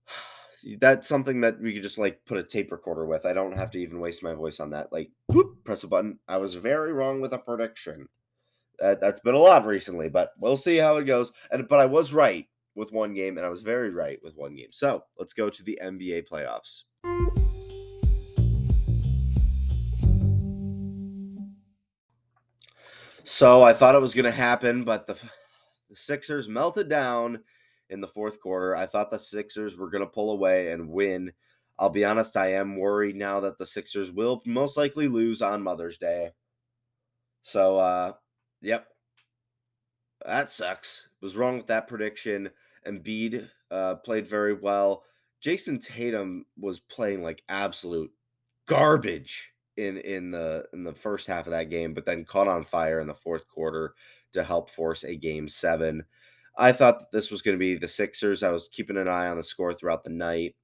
that's 0.79 1.07
something 1.07 1.41
that 1.41 1.59
we 1.59 1.73
could 1.73 1.83
just 1.83 1.97
like 1.97 2.23
put 2.25 2.37
a 2.37 2.43
tape 2.43 2.71
recorder 2.71 3.05
with. 3.05 3.25
I 3.25 3.33
don't 3.33 3.55
have 3.55 3.71
to 3.71 3.79
even 3.79 3.99
waste 3.99 4.23
my 4.23 4.33
voice 4.33 4.59
on 4.59 4.71
that. 4.71 4.91
Like, 4.91 5.11
whoop, 5.27 5.63
press 5.63 5.83
a 5.83 5.87
button. 5.87 6.19
I 6.27 6.37
was 6.37 6.55
very 6.55 6.93
wrong 6.93 7.21
with 7.21 7.33
a 7.33 7.37
prediction. 7.37 8.07
That 8.79 9.01
that's 9.01 9.21
been 9.21 9.33
a 9.33 9.39
lot 9.39 9.65
recently, 9.65 10.07
but 10.07 10.33
we'll 10.37 10.57
see 10.57 10.77
how 10.77 10.97
it 10.97 11.05
goes. 11.05 11.31
And 11.49 11.67
but 11.67 11.79
I 11.79 11.87
was 11.87 12.13
right 12.13 12.47
with 12.77 12.91
one 12.91 13.13
game, 13.13 13.37
and 13.37 13.45
I 13.45 13.49
was 13.49 13.63
very 13.63 13.89
right 13.89 14.19
with 14.23 14.37
one 14.37 14.55
game. 14.55 14.71
So 14.71 15.03
let's 15.17 15.33
go 15.33 15.49
to 15.49 15.63
the 15.63 15.79
NBA 15.83 16.27
playoffs. 16.29 16.83
So 23.23 23.63
I 23.63 23.73
thought 23.73 23.95
it 23.95 24.01
was 24.01 24.13
going 24.13 24.25
to 24.25 24.31
happen, 24.31 24.83
but 24.83 25.07
the, 25.07 25.15
the 25.89 25.95
Sixers 25.95 26.47
melted 26.47 26.87
down 26.87 27.39
in 27.89 27.99
the 27.99 28.07
fourth 28.07 28.39
quarter. 28.39 28.75
I 28.75 28.85
thought 28.85 29.11
the 29.11 29.19
Sixers 29.19 29.75
were 29.75 29.89
going 29.89 30.03
to 30.03 30.09
pull 30.09 30.31
away 30.31 30.71
and 30.71 30.89
win. 30.89 31.33
I'll 31.79 31.89
be 31.89 32.05
honest, 32.05 32.37
I 32.37 32.53
am 32.53 32.77
worried 32.77 33.15
now 33.15 33.41
that 33.41 33.57
the 33.57 33.65
Sixers 33.65 34.11
will 34.11 34.41
most 34.45 34.77
likely 34.77 35.07
lose 35.07 35.41
on 35.41 35.61
Mother's 35.61 35.97
Day. 35.97 36.31
So, 37.41 37.77
uh, 37.79 38.13
yep, 38.61 38.87
that 40.25 40.49
sucks. 40.49 41.09
Was 41.21 41.35
wrong 41.35 41.57
with 41.57 41.67
that 41.67 41.87
prediction. 41.87 42.49
Embiid 42.87 43.47
uh, 43.71 43.95
played 43.95 44.27
very 44.27 44.53
well. 44.53 45.03
Jayson 45.41 45.79
Tatum 45.79 46.45
was 46.59 46.79
playing 46.79 47.21
like 47.23 47.43
absolute 47.49 48.11
garbage 48.65 49.51
in 49.77 49.97
in 49.97 50.31
the 50.31 50.65
in 50.73 50.83
the 50.83 50.93
first 50.93 51.27
half 51.27 51.45
of 51.45 51.51
that 51.51 51.69
game, 51.69 51.93
but 51.93 52.05
then 52.05 52.25
caught 52.25 52.47
on 52.47 52.63
fire 52.63 52.99
in 52.99 53.07
the 53.07 53.13
fourth 53.13 53.47
quarter 53.47 53.93
to 54.33 54.43
help 54.43 54.69
force 54.69 55.03
a 55.03 55.15
game 55.15 55.47
seven. 55.47 56.03
I 56.57 56.71
thought 56.71 56.99
that 56.99 57.11
this 57.11 57.29
was 57.29 57.41
going 57.41 57.55
to 57.55 57.59
be 57.59 57.75
the 57.77 57.87
Sixers. 57.87 58.41
I 58.41 58.51
was 58.51 58.67
keeping 58.67 58.97
an 58.97 59.07
eye 59.07 59.27
on 59.27 59.37
the 59.37 59.43
score 59.43 59.73
throughout 59.73 60.03
the 60.03 60.09
night. 60.09 60.55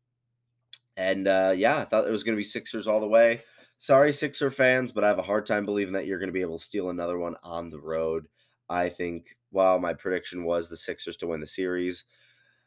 And 0.98 1.28
uh, 1.28 1.54
yeah, 1.56 1.78
I 1.78 1.86
thought 1.86 2.08
it 2.08 2.12
was 2.12 2.24
going 2.24 2.36
to 2.36 2.40
be 2.40 2.44
Sixers 2.44 2.88
all 2.88 3.00
the 3.00 3.08
way. 3.08 3.44
Sorry, 3.78 4.12
Sixer 4.12 4.50
fans, 4.50 4.92
but 4.92 5.04
I 5.04 5.08
have 5.08 5.20
a 5.20 5.24
hard 5.24 5.46
time 5.46 5.66
believing 5.66 5.94
that 5.94 6.08
you're 6.08 6.20
going 6.20 6.30
to 6.30 6.34
be 6.34 6.42
able 6.42 6.58
to 6.58 6.64
steal 6.64 6.90
another 6.90 7.20
one 7.20 7.36
on 7.44 7.70
the 7.70 7.80
road. 7.80 8.28
I 8.70 8.90
think, 8.90 9.38
while 9.52 9.80
my 9.80 9.94
prediction 9.94 10.46
was 10.46 10.70
the 10.70 10.78
Sixers 10.78 11.18
to 11.18 11.28
win 11.28 11.42
the 11.42 11.48
series, 11.48 12.06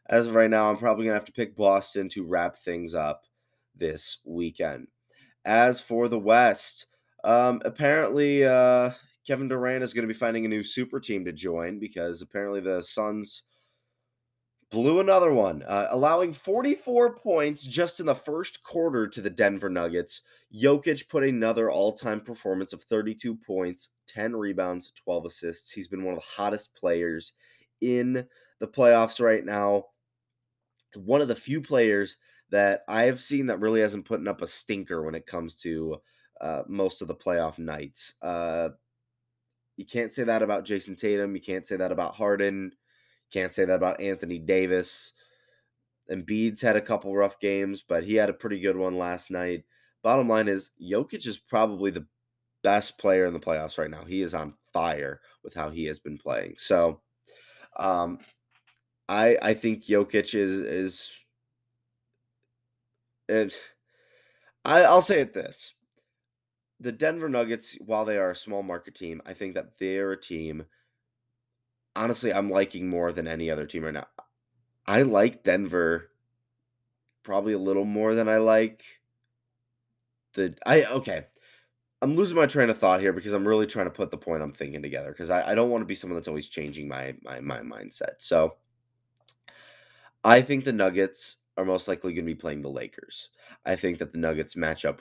as 0.09 0.27
of 0.27 0.35
right 0.35 0.51
now, 0.51 0.71
I'm 0.71 0.77
probably 0.77 1.05
going 1.05 1.15
to 1.15 1.19
have 1.19 1.27
to 1.27 1.33
pick 1.33 1.57
Boston 1.57 2.09
to 2.11 2.25
wrap 2.25 2.59
things 2.59 2.95
up 2.95 3.25
this 3.75 4.19
weekend. 4.25 4.89
As 5.45 5.81
for 5.81 6.09
the 6.09 6.19
West, 6.19 6.87
um, 7.25 7.61
apparently, 7.65 8.45
uh, 8.45 8.93
Kevin 9.27 9.49
Durant 9.49 9.83
is 9.83 9.93
going 9.93 10.07
to 10.07 10.13
be 10.13 10.19
finding 10.19 10.45
a 10.45 10.49
new 10.49 10.63
super 10.63 11.01
team 11.01 11.25
to 11.25 11.33
join 11.33 11.79
because 11.81 12.23
apparently 12.23 12.61
the 12.61 12.83
Suns 12.83 13.43
blew 14.71 15.01
another 15.01 15.33
one, 15.33 15.63
uh, 15.63 15.89
allowing 15.91 16.33
44 16.33 17.15
points 17.15 17.63
just 17.63 18.01
in 18.01 18.07
the 18.07 18.15
first 18.15 18.63
quarter 18.63 19.07
to 19.07 19.21
the 19.21 19.31
Denver 19.31 19.69
Nuggets. 19.69 20.23
Jokic 20.55 21.09
put 21.09 21.25
another 21.25 21.71
all 21.71 21.93
time 21.93 22.21
performance 22.21 22.73
of 22.73 22.83
32 22.83 23.37
points, 23.37 23.91
10 24.09 24.35
rebounds, 24.35 24.93
12 24.95 25.27
assists. 25.27 25.71
He's 25.73 25.89
been 25.89 26.05
one 26.05 26.15
of 26.15 26.21
the 26.21 26.43
hottest 26.43 26.75
players 26.75 27.33
in 27.81 28.27
the 28.59 28.67
playoffs 28.67 29.21
right 29.21 29.45
now. 29.45 29.87
One 30.95 31.21
of 31.21 31.29
the 31.29 31.37
few 31.37 31.61
players 31.61 32.17
that 32.51 32.83
I 32.89 33.05
have 33.05 33.21
seen 33.21 33.47
that 33.47 33.61
really 33.61 33.81
hasn't 33.81 34.07
put 34.07 34.27
up 34.27 34.41
a 34.41 34.49
stinker 34.49 35.03
when 35.03 35.15
it 35.15 35.27
comes 35.27 35.55
to 35.57 36.01
uh, 36.41 36.63
most 36.67 37.03
of 37.03 37.09
the 37.09 37.15
playoff 37.15 37.59
nights. 37.59 38.15
Uh, 38.23 38.71
you 39.77 39.85
can't 39.85 40.13
say 40.13 40.25
that 40.25 40.43
about 40.43 40.65
Jayson 40.65 40.97
Tatum. 40.97 41.35
You 41.35 41.43
can't 41.43 41.67
say 41.67 41.77
that 41.77 41.93
about 41.93 42.15
Harden. 42.15 42.73
Can't 43.33 43.53
say 43.53 43.65
that 43.65 43.75
about 43.75 44.01
Anthony 44.01 44.39
Davis. 44.39 45.13
Embiid's 46.11 46.63
had 46.63 46.77
a 46.77 46.81
couple 46.81 47.15
rough 47.15 47.41
games, 47.41 47.83
but 47.87 48.05
he 48.05 48.15
had 48.15 48.31
a 48.31 48.35
pretty 48.35 48.61
good 48.61 48.77
one 48.77 48.97
last 48.97 49.31
night. 49.31 49.65
Bottom 50.03 50.29
line 50.29 50.47
is, 50.49 50.71
Jokic 50.81 51.27
is 51.27 51.37
probably 51.37 51.91
the 51.91 52.07
best 52.63 52.99
player 52.99 53.25
in 53.25 53.33
the 53.33 53.41
playoffs 53.41 53.79
right 53.79 53.91
now. 53.91 54.05
He 54.05 54.23
is 54.23 54.35
on 54.35 54.55
fire 54.73 55.21
with 55.43 55.55
how 55.55 55.71
he 55.71 55.85
has 55.87 55.99
been 55.99 56.19
playing. 56.19 56.55
So, 56.59 57.01
um, 57.77 58.19
I 59.09 59.37
I 59.43 59.55
think 59.55 59.85
Jokic 59.85 60.35
is 60.35 60.53
is. 60.53 61.11
I 64.65 64.83
I'll 64.83 65.03
say 65.03 65.21
it 65.21 65.35
this: 65.35 65.75
the 66.81 66.93
Denver 66.93 67.29
Nuggets, 67.29 67.77
while 67.85 68.05
they 68.05 68.19
are 68.19 68.31
a 68.31 68.37
small 68.37 68.63
market 68.63 68.95
team, 68.95 69.23
I 69.25 69.33
think 69.33 69.55
that 69.55 69.79
they're 69.79 70.13
a 70.13 70.21
team. 70.21 70.67
Honestly, 71.97 72.33
I'm 72.33 72.51
liking 72.51 72.89
more 72.89 73.13
than 73.13 73.27
any 73.27 73.51
other 73.51 73.67
team 73.67 73.85
right 73.85 73.95
now. 73.95 74.07
I 74.87 75.03
like 75.03 75.43
Denver 75.43 76.11
probably 77.25 77.55
a 77.55 77.59
little 77.59 77.85
more 77.85 78.15
than 78.15 78.29
I 78.29 78.37
like 78.37 78.85
the 80.35 80.55
I 80.65 80.85
okay. 80.85 81.27
I'm 82.03 82.15
losing 82.15 82.37
my 82.37 82.47
train 82.47 82.69
of 82.69 82.79
thought 82.79 83.01
here 83.01 83.15
because 83.15 83.33
I'm 83.33 83.49
really 83.49 83.67
trying 83.67 83.87
to 83.87 83.91
put 83.91 84.11
the 84.11 84.19
point 84.19 84.43
I'm 84.43 84.53
thinking 84.53 84.83
together 84.83 85.11
because 85.11 85.31
I, 85.31 85.53
I 85.53 85.55
don't 85.55 85.71
want 85.71 85.83
to 85.83 85.87
be 85.87 85.95
someone 85.95 86.17
that's 86.17 86.29
always 86.29 86.49
changing 86.49 86.87
my 86.87 87.15
my 87.23 87.41
my 87.41 87.61
mindset. 87.61 88.17
So 88.19 88.57
I 90.23 90.43
think 90.43 90.65
the 90.65 90.73
Nuggets 90.73 91.37
are 91.57 91.65
most 91.65 91.89
likely 91.89 92.13
going 92.13 92.27
to 92.27 92.35
be 92.35 92.39
playing 92.39 92.61
the 92.61 92.69
Lakers. 92.69 93.31
I 93.65 93.77
think 93.77 93.99
that 93.99 94.13
the 94.13 94.19
Nuggets 94.19 94.55
match 94.55 94.85
up 94.85 95.01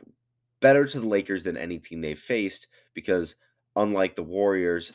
better 0.62 0.86
to 0.86 1.00
the 1.00 1.08
Lakers 1.08 1.44
than 1.44 1.58
any 1.58 1.80
team 1.80 2.02
they've 2.02 2.18
faced 2.18 2.68
because 2.94 3.36
unlike 3.76 4.16
the 4.16 4.24
Warriors, 4.24 4.94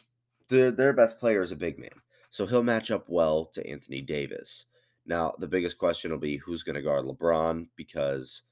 their 0.51 0.71
their 0.71 0.93
best 0.93 1.19
player 1.19 1.43
is 1.43 1.53
a 1.53 1.57
big 1.57 1.79
man. 1.79 1.89
So 2.31 2.47
he'll 2.47 2.63
match 2.63 2.91
up 2.91 3.07
well 3.09 3.47
to 3.47 3.67
Anthony 3.67 4.03
Davis. 4.03 4.67
Now, 5.07 5.35
the 5.39 5.49
biggest 5.49 5.79
question 5.79 6.11
will 6.11 6.19
be 6.19 6.37
who's 6.37 6.63
going 6.63 6.77
to 6.77 6.83
guard 6.83 7.05
LeBron 7.05 7.67
because 7.75 8.43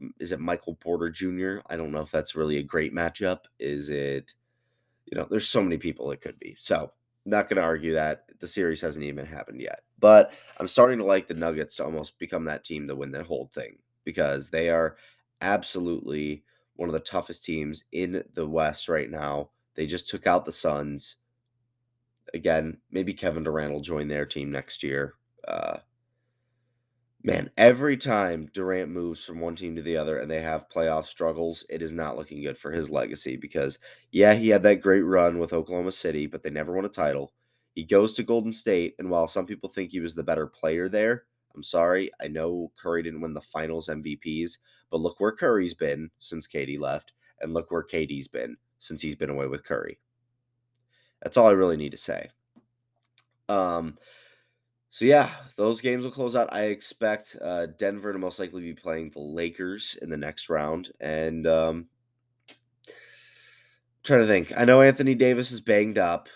mm, 0.00 0.10
is 0.18 0.32
it 0.32 0.40
Michael 0.40 0.76
Porter 0.76 1.10
Jr.? 1.10 1.58
I 1.68 1.76
don't 1.76 1.92
know 1.92 2.00
if 2.00 2.10
that's 2.10 2.34
really 2.34 2.58
a 2.58 2.62
great 2.62 2.94
matchup. 2.94 3.40
Is 3.58 3.88
it, 3.88 4.34
you 5.06 5.18
know, 5.18 5.26
there's 5.28 5.48
so 5.48 5.62
many 5.62 5.76
people 5.76 6.10
it 6.10 6.20
could 6.20 6.38
be. 6.38 6.56
So, 6.58 6.92
not 7.26 7.48
going 7.48 7.58
to 7.58 7.62
argue 7.62 7.94
that. 7.94 8.24
The 8.38 8.46
series 8.46 8.80
hasn't 8.80 9.04
even 9.04 9.26
happened 9.26 9.60
yet. 9.60 9.82
But 9.98 10.32
I'm 10.58 10.68
starting 10.68 10.98
to 11.00 11.04
like 11.04 11.28
the 11.28 11.34
Nuggets 11.34 11.76
to 11.76 11.84
almost 11.84 12.18
become 12.18 12.44
that 12.44 12.64
team 12.64 12.86
to 12.86 12.96
win 12.96 13.12
that 13.12 13.26
whole 13.26 13.50
thing 13.52 13.76
because 14.04 14.48
they 14.48 14.70
are 14.70 14.96
absolutely 15.42 16.44
one 16.76 16.88
of 16.88 16.94
the 16.94 17.00
toughest 17.00 17.44
teams 17.44 17.84
in 17.92 18.24
the 18.32 18.46
West 18.46 18.88
right 18.88 19.10
now. 19.10 19.50
They 19.80 19.86
just 19.86 20.10
took 20.10 20.26
out 20.26 20.44
the 20.44 20.52
Suns. 20.52 21.16
Again, 22.34 22.82
maybe 22.90 23.14
Kevin 23.14 23.44
Durant 23.44 23.72
will 23.72 23.80
join 23.80 24.08
their 24.08 24.26
team 24.26 24.50
next 24.50 24.82
year. 24.82 25.14
Uh, 25.48 25.78
Man, 27.24 27.48
every 27.56 27.96
time 27.96 28.50
Durant 28.52 28.90
moves 28.90 29.24
from 29.24 29.40
one 29.40 29.56
team 29.56 29.74
to 29.76 29.80
the 29.80 29.96
other 29.96 30.18
and 30.18 30.30
they 30.30 30.42
have 30.42 30.68
playoff 30.68 31.06
struggles, 31.06 31.64
it 31.70 31.80
is 31.80 31.92
not 31.92 32.18
looking 32.18 32.42
good 32.42 32.58
for 32.58 32.72
his 32.72 32.90
legacy 32.90 33.36
because, 33.38 33.78
yeah, 34.12 34.34
he 34.34 34.50
had 34.50 34.62
that 34.64 34.82
great 34.82 35.00
run 35.00 35.38
with 35.38 35.54
Oklahoma 35.54 35.92
City, 35.92 36.26
but 36.26 36.42
they 36.42 36.50
never 36.50 36.74
won 36.74 36.84
a 36.84 36.90
title. 36.90 37.32
He 37.74 37.84
goes 37.84 38.12
to 38.14 38.22
Golden 38.22 38.52
State, 38.52 38.96
and 38.98 39.08
while 39.08 39.28
some 39.28 39.46
people 39.46 39.70
think 39.70 39.92
he 39.92 40.00
was 40.00 40.14
the 40.14 40.22
better 40.22 40.46
player 40.46 40.90
there, 40.90 41.24
I'm 41.54 41.62
sorry. 41.62 42.10
I 42.22 42.28
know 42.28 42.70
Curry 42.78 43.02
didn't 43.02 43.22
win 43.22 43.32
the 43.32 43.40
finals 43.40 43.88
MVPs, 43.88 44.58
but 44.90 45.00
look 45.00 45.20
where 45.20 45.32
Curry's 45.32 45.72
been 45.72 46.10
since 46.18 46.46
KD 46.46 46.78
left, 46.78 47.14
and 47.40 47.54
look 47.54 47.70
where 47.70 47.82
KD's 47.82 48.28
been 48.28 48.58
since 48.80 49.00
he's 49.00 49.14
been 49.14 49.30
away 49.30 49.46
with 49.46 49.62
Curry. 49.62 50.00
That's 51.22 51.36
all 51.36 51.46
I 51.46 51.52
really 51.52 51.76
need 51.76 51.92
to 51.92 51.98
say. 51.98 52.30
Um, 53.48 53.98
so 54.90 55.04
yeah, 55.04 55.30
those 55.56 55.80
games 55.80 56.02
will 56.02 56.10
close 56.10 56.34
out. 56.34 56.52
I 56.52 56.64
expect 56.64 57.36
uh, 57.40 57.66
Denver 57.66 58.12
to 58.12 58.18
most 58.18 58.40
likely 58.40 58.62
be 58.62 58.74
playing 58.74 59.10
the 59.10 59.20
Lakers 59.20 59.96
in 60.02 60.10
the 60.10 60.16
next 60.16 60.48
round, 60.48 60.90
and 60.98 61.46
um, 61.46 61.86
trying 64.02 64.22
to 64.22 64.26
think. 64.26 64.52
I 64.56 64.64
know 64.64 64.82
Anthony 64.82 65.14
Davis 65.14 65.52
is 65.52 65.60
banged 65.60 65.98
up. 65.98 66.28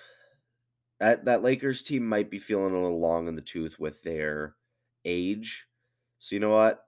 That 1.00 1.24
that 1.24 1.42
Lakers 1.42 1.82
team 1.82 2.06
might 2.06 2.30
be 2.30 2.38
feeling 2.38 2.74
a 2.74 2.80
little 2.80 3.00
long 3.00 3.26
in 3.26 3.34
the 3.34 3.42
tooth 3.42 3.80
with 3.80 4.02
their 4.02 4.54
age. 5.04 5.66
So 6.18 6.36
you 6.36 6.40
know 6.40 6.50
what? 6.50 6.86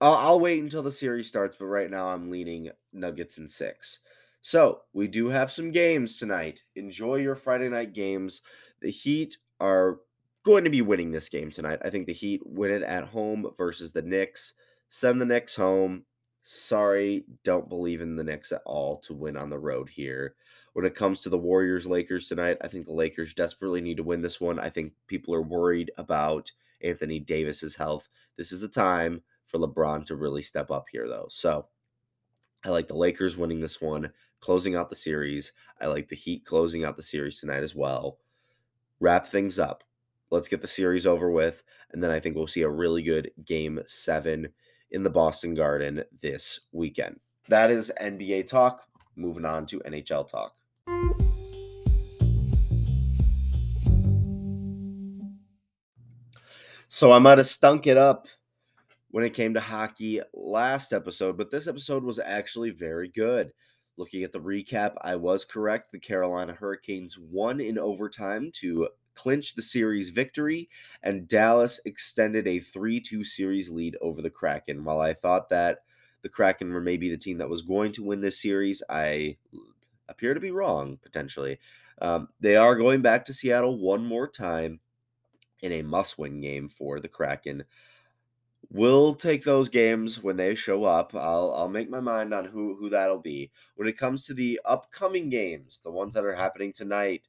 I'll, 0.00 0.14
I'll 0.14 0.40
wait 0.40 0.62
until 0.62 0.82
the 0.82 0.92
series 0.92 1.28
starts, 1.28 1.56
but 1.58 1.66
right 1.66 1.90
now 1.90 2.08
I'm 2.08 2.30
leaning 2.30 2.70
Nuggets 2.92 3.38
in 3.38 3.48
six. 3.48 4.00
So 4.46 4.82
we 4.92 5.08
do 5.08 5.28
have 5.28 5.50
some 5.50 5.70
games 5.70 6.18
tonight. 6.18 6.64
Enjoy 6.76 7.16
your 7.16 7.34
Friday 7.34 7.70
night 7.70 7.94
games. 7.94 8.42
The 8.82 8.90
Heat 8.90 9.38
are 9.58 10.00
going 10.44 10.64
to 10.64 10.70
be 10.70 10.82
winning 10.82 11.12
this 11.12 11.30
game 11.30 11.50
tonight. 11.50 11.78
I 11.82 11.88
think 11.88 12.06
the 12.06 12.12
Heat 12.12 12.42
win 12.44 12.70
it 12.70 12.82
at 12.82 13.06
home 13.06 13.50
versus 13.56 13.92
the 13.92 14.02
Knicks. 14.02 14.52
Send 14.90 15.18
the 15.18 15.24
Knicks 15.24 15.56
home. 15.56 16.04
Sorry, 16.42 17.24
don't 17.42 17.70
believe 17.70 18.02
in 18.02 18.16
the 18.16 18.22
Knicks 18.22 18.52
at 18.52 18.60
all 18.66 18.98
to 18.98 19.14
win 19.14 19.38
on 19.38 19.48
the 19.48 19.58
road 19.58 19.88
here. 19.88 20.34
When 20.74 20.84
it 20.84 20.94
comes 20.94 21.22
to 21.22 21.30
the 21.30 21.38
Warriors 21.38 21.86
Lakers 21.86 22.28
tonight, 22.28 22.58
I 22.60 22.68
think 22.68 22.84
the 22.84 22.92
Lakers 22.92 23.32
desperately 23.32 23.80
need 23.80 23.96
to 23.96 24.02
win 24.02 24.20
this 24.20 24.42
one. 24.42 24.58
I 24.58 24.68
think 24.68 24.92
people 25.06 25.34
are 25.34 25.40
worried 25.40 25.90
about 25.96 26.52
Anthony 26.82 27.18
Davis's 27.18 27.76
health. 27.76 28.10
This 28.36 28.52
is 28.52 28.60
the 28.60 28.68
time 28.68 29.22
for 29.46 29.58
LeBron 29.58 30.04
to 30.04 30.16
really 30.16 30.42
step 30.42 30.70
up 30.70 30.84
here, 30.92 31.08
though. 31.08 31.28
So 31.30 31.68
I 32.64 32.70
like 32.70 32.88
the 32.88 32.96
Lakers 32.96 33.36
winning 33.36 33.60
this 33.60 33.80
one, 33.80 34.10
closing 34.44 34.76
out 34.76 34.90
the 34.90 34.96
series. 34.96 35.54
I 35.80 35.86
like 35.86 36.06
the 36.06 36.16
Heat 36.16 36.44
closing 36.44 36.84
out 36.84 36.96
the 36.96 37.02
series 37.02 37.40
tonight 37.40 37.62
as 37.62 37.74
well. 37.74 38.18
Wrap 39.00 39.26
things 39.26 39.58
up. 39.58 39.84
Let's 40.28 40.48
get 40.48 40.60
the 40.60 40.68
series 40.68 41.06
over 41.06 41.30
with. 41.30 41.64
And 41.92 42.02
then 42.02 42.10
I 42.10 42.20
think 42.20 42.36
we'll 42.36 42.46
see 42.46 42.60
a 42.60 42.68
really 42.68 43.02
good 43.02 43.30
game 43.42 43.80
seven 43.86 44.50
in 44.90 45.02
the 45.02 45.08
Boston 45.08 45.54
Garden 45.54 46.04
this 46.20 46.60
weekend. 46.72 47.20
That 47.48 47.70
is 47.70 47.90
NBA 47.98 48.46
talk. 48.46 48.82
Moving 49.16 49.46
on 49.46 49.64
to 49.64 49.80
NHL 49.80 50.28
talk. 50.28 50.54
So 56.88 57.12
I 57.12 57.18
might 57.18 57.38
have 57.38 57.46
stunk 57.46 57.86
it 57.86 57.96
up 57.96 58.26
when 59.10 59.24
it 59.24 59.32
came 59.32 59.54
to 59.54 59.60
hockey 59.60 60.20
last 60.34 60.92
episode, 60.92 61.38
but 61.38 61.50
this 61.50 61.66
episode 61.66 62.04
was 62.04 62.18
actually 62.18 62.68
very 62.68 63.08
good. 63.08 63.52
Looking 63.96 64.24
at 64.24 64.32
the 64.32 64.40
recap, 64.40 64.94
I 65.02 65.16
was 65.16 65.44
correct. 65.44 65.92
The 65.92 66.00
Carolina 66.00 66.54
Hurricanes 66.54 67.16
won 67.18 67.60
in 67.60 67.78
overtime 67.78 68.50
to 68.56 68.88
clinch 69.14 69.54
the 69.54 69.62
series 69.62 70.10
victory, 70.10 70.68
and 71.02 71.28
Dallas 71.28 71.80
extended 71.84 72.46
a 72.48 72.58
3 72.58 73.00
2 73.00 73.24
series 73.24 73.70
lead 73.70 73.96
over 74.00 74.20
the 74.20 74.30
Kraken. 74.30 74.84
While 74.84 75.00
I 75.00 75.14
thought 75.14 75.48
that 75.50 75.84
the 76.22 76.28
Kraken 76.28 76.72
were 76.72 76.80
maybe 76.80 77.08
the 77.08 77.16
team 77.16 77.38
that 77.38 77.48
was 77.48 77.62
going 77.62 77.92
to 77.92 78.02
win 78.02 78.20
this 78.20 78.40
series, 78.40 78.82
I 78.88 79.36
appear 80.08 80.34
to 80.34 80.40
be 80.40 80.50
wrong 80.50 80.98
potentially. 81.02 81.58
Um, 82.00 82.28
they 82.40 82.56
are 82.56 82.76
going 82.76 83.02
back 83.02 83.24
to 83.26 83.34
Seattle 83.34 83.78
one 83.78 84.04
more 84.04 84.26
time 84.26 84.80
in 85.62 85.72
a 85.72 85.82
must 85.82 86.18
win 86.18 86.40
game 86.40 86.68
for 86.68 86.98
the 86.98 87.08
Kraken. 87.08 87.64
We'll 88.70 89.14
take 89.14 89.44
those 89.44 89.68
games 89.68 90.22
when 90.22 90.36
they 90.36 90.54
show 90.54 90.84
up. 90.84 91.14
I'll 91.14 91.52
I'll 91.54 91.68
make 91.68 91.88
my 91.90 92.00
mind 92.00 92.32
on 92.34 92.46
who 92.46 92.76
who 92.76 92.88
that'll 92.88 93.18
be. 93.20 93.50
When 93.76 93.88
it 93.88 93.98
comes 93.98 94.24
to 94.26 94.34
the 94.34 94.60
upcoming 94.64 95.30
games, 95.30 95.80
the 95.84 95.90
ones 95.90 96.14
that 96.14 96.24
are 96.24 96.34
happening 96.34 96.72
tonight, 96.72 97.22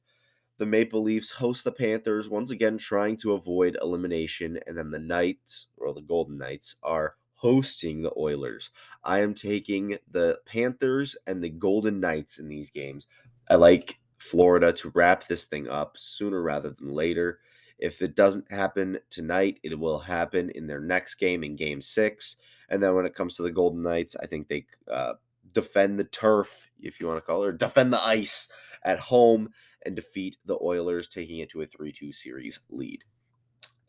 the 0.58 0.66
Maple 0.66 1.02
Leafs 1.02 1.30
host 1.32 1.64
the 1.64 1.72
Panthers 1.72 2.28
once 2.28 2.50
again 2.50 2.78
trying 2.78 3.16
to 3.18 3.32
avoid 3.34 3.76
elimination 3.82 4.58
and 4.66 4.76
then 4.78 4.90
the 4.90 4.98
Knights 4.98 5.66
or 5.76 5.92
the 5.92 6.00
Golden 6.00 6.38
Knights 6.38 6.76
are 6.82 7.16
hosting 7.34 8.02
the 8.02 8.12
Oilers. 8.16 8.70
I 9.04 9.20
am 9.20 9.34
taking 9.34 9.98
the 10.10 10.38
Panthers 10.46 11.16
and 11.26 11.42
the 11.44 11.50
Golden 11.50 12.00
Knights 12.00 12.38
in 12.38 12.48
these 12.48 12.70
games. 12.70 13.08
I 13.48 13.56
like 13.56 13.98
Florida 14.18 14.72
to 14.74 14.90
wrap 14.94 15.26
this 15.26 15.44
thing 15.44 15.68
up 15.68 15.96
sooner 15.98 16.40
rather 16.42 16.70
than 16.70 16.92
later. 16.94 17.40
If 17.78 18.00
it 18.02 18.16
doesn't 18.16 18.50
happen 18.50 18.98
tonight, 19.10 19.60
it 19.62 19.78
will 19.78 20.00
happen 20.00 20.50
in 20.50 20.66
their 20.66 20.80
next 20.80 21.16
game 21.16 21.44
in 21.44 21.56
game 21.56 21.82
six. 21.82 22.36
And 22.68 22.82
then 22.82 22.94
when 22.94 23.06
it 23.06 23.14
comes 23.14 23.36
to 23.36 23.42
the 23.42 23.50
Golden 23.50 23.82
Knights, 23.82 24.16
I 24.16 24.26
think 24.26 24.48
they 24.48 24.66
uh, 24.90 25.14
defend 25.52 25.98
the 25.98 26.04
turf, 26.04 26.70
if 26.80 27.00
you 27.00 27.06
want 27.06 27.18
to 27.18 27.26
call 27.26 27.42
it, 27.42 27.48
or 27.48 27.52
defend 27.52 27.92
the 27.92 28.04
ice 28.04 28.48
at 28.82 28.98
home 28.98 29.50
and 29.84 29.94
defeat 29.94 30.36
the 30.44 30.58
Oilers, 30.60 31.08
taking 31.08 31.38
it 31.38 31.50
to 31.50 31.62
a 31.62 31.66
3 31.66 31.92
2 31.92 32.12
series 32.12 32.60
lead. 32.70 33.04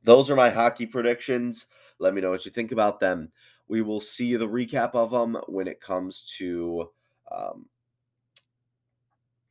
Those 0.04 0.30
are 0.30 0.36
my 0.36 0.50
hockey 0.50 0.86
predictions. 0.86 1.68
Let 2.00 2.14
me 2.14 2.22
know 2.22 2.32
what 2.32 2.46
you 2.46 2.52
think 2.52 2.72
about 2.72 3.00
them. 3.00 3.32
We 3.68 3.82
will 3.82 4.00
see 4.00 4.36
the 4.36 4.48
recap 4.48 4.92
of 4.94 5.12
them 5.12 5.38
when 5.48 5.68
it 5.68 5.82
comes 5.82 6.24
to 6.38 6.92
um, 7.32 7.66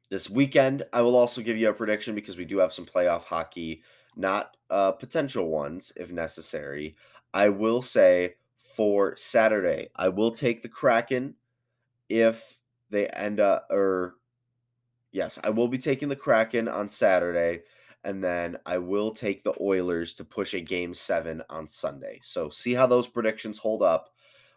this 0.09 0.31
weekend. 0.31 0.85
I 0.92 1.03
will 1.03 1.16
also 1.16 1.42
give 1.42 1.59
you 1.59 1.68
a 1.68 1.75
prediction 1.75 2.14
because 2.14 2.37
we 2.37 2.44
do 2.44 2.59
have 2.59 2.72
some 2.72 2.87
playoff 2.87 3.25
hockey, 3.25 3.83
not 4.16 4.57
uh, 4.70 4.92
potential 4.92 5.48
ones 5.48 5.92
if 5.96 6.11
necessary. 6.11 6.96
I 7.35 7.50
will 7.50 7.83
say 7.83 8.35
for 8.59 9.14
Saturday, 9.16 9.88
I 9.94 10.09
will 10.09 10.31
take 10.31 10.62
the 10.62 10.68
Kraken 10.68 11.35
if 12.09 12.59
they 12.90 13.09
end 13.09 13.40
up, 13.40 13.66
or 13.70 14.14
yes, 15.12 15.38
I 15.44 15.50
will 15.50 15.68
be 15.68 15.79
taking 15.79 16.09
the 16.09 16.16
Kraken 16.16 16.68
on 16.68 16.88
Saturday 16.88 17.62
and 18.07 18.22
then 18.22 18.57
I 18.64 18.79
will 18.79 19.11
take 19.11 19.42
the 19.42 19.55
Oilers 19.61 20.14
to 20.14 20.24
push 20.24 20.55
a 20.55 20.61
game 20.61 20.94
seven 20.94 21.42
on 21.50 21.66
Sunday. 21.66 22.20
So 22.22 22.50
see 22.50 22.72
how 22.72 22.87
those 22.87 23.09
predictions 23.09 23.59
hold 23.59 23.83
up. 23.83 24.11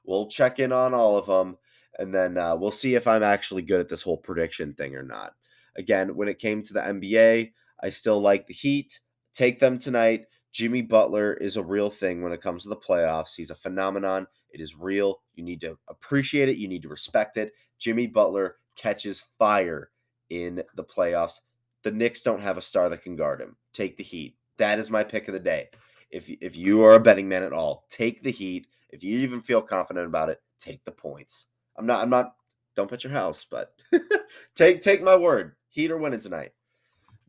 We'll 0.05 0.27
check 0.27 0.59
in 0.59 0.71
on 0.71 0.93
all 0.93 1.17
of 1.17 1.25
them, 1.25 1.57
and 1.97 2.13
then 2.13 2.37
uh, 2.37 2.55
we'll 2.55 2.69
see 2.69 2.93
if 2.93 3.07
I'm 3.07 3.23
actually 3.23 3.63
good 3.63 3.79
at 3.79 3.89
this 3.89 4.03
whole 4.03 4.17
prediction 4.17 4.73
thing 4.73 4.95
or 4.95 5.01
not. 5.01 5.33
Again, 5.75 6.15
when 6.15 6.27
it 6.27 6.37
came 6.37 6.61
to 6.61 6.73
the 6.73 6.81
NBA, 6.81 7.53
I 7.81 7.89
still 7.89 8.21
like 8.21 8.45
the 8.45 8.53
Heat. 8.53 8.99
Take 9.33 9.59
them 9.59 9.77
tonight. 9.77 10.25
Jimmy 10.51 10.81
Butler 10.81 11.33
is 11.33 11.57
a 11.57 11.63
real 11.63 11.89
thing 11.89 12.21
when 12.21 12.33
it 12.33 12.41
comes 12.41 12.63
to 12.63 12.69
the 12.69 12.75
playoffs. 12.75 13.35
He's 13.35 13.51
a 13.51 13.55
phenomenon. 13.55 14.27
It 14.51 14.61
is 14.61 14.75
real. 14.75 15.21
You 15.35 15.43
need 15.43 15.61
to 15.61 15.77
appreciate 15.87 16.49
it. 16.49 16.57
You 16.57 16.67
need 16.67 16.81
to 16.81 16.89
respect 16.89 17.37
it. 17.37 17.53
Jimmy 17.77 18.07
Butler 18.07 18.55
catches 18.75 19.25
fire 19.37 19.91
in 20.29 20.63
the 20.75 20.83
playoffs 20.83 21.39
the 21.83 21.91
Knicks 21.91 22.21
don't 22.21 22.41
have 22.41 22.57
a 22.57 22.61
star 22.61 22.89
that 22.89 23.03
can 23.03 23.15
guard 23.15 23.41
him. 23.41 23.55
Take 23.73 23.97
the 23.97 24.03
Heat. 24.03 24.35
That 24.57 24.79
is 24.79 24.89
my 24.89 25.03
pick 25.03 25.27
of 25.27 25.33
the 25.33 25.39
day. 25.39 25.69
If 26.11 26.29
if 26.41 26.57
you 26.57 26.83
are 26.83 26.95
a 26.95 26.99
betting 26.99 27.29
man 27.29 27.43
at 27.43 27.53
all, 27.53 27.85
take 27.89 28.23
the 28.23 28.31
Heat. 28.31 28.67
If 28.89 29.03
you 29.03 29.19
even 29.19 29.41
feel 29.41 29.61
confident 29.61 30.07
about 30.07 30.29
it, 30.29 30.41
take 30.59 30.83
the 30.83 30.91
points. 30.91 31.45
I'm 31.77 31.85
not. 31.85 32.01
I'm 32.01 32.09
not. 32.09 32.35
Don't 32.75 32.89
bet 32.89 33.03
your 33.03 33.13
house, 33.13 33.45
but 33.49 33.73
take 34.55 34.81
take 34.81 35.01
my 35.01 35.15
word. 35.15 35.55
Heat 35.69 35.91
are 35.91 35.97
winning 35.97 36.19
tonight. 36.19 36.51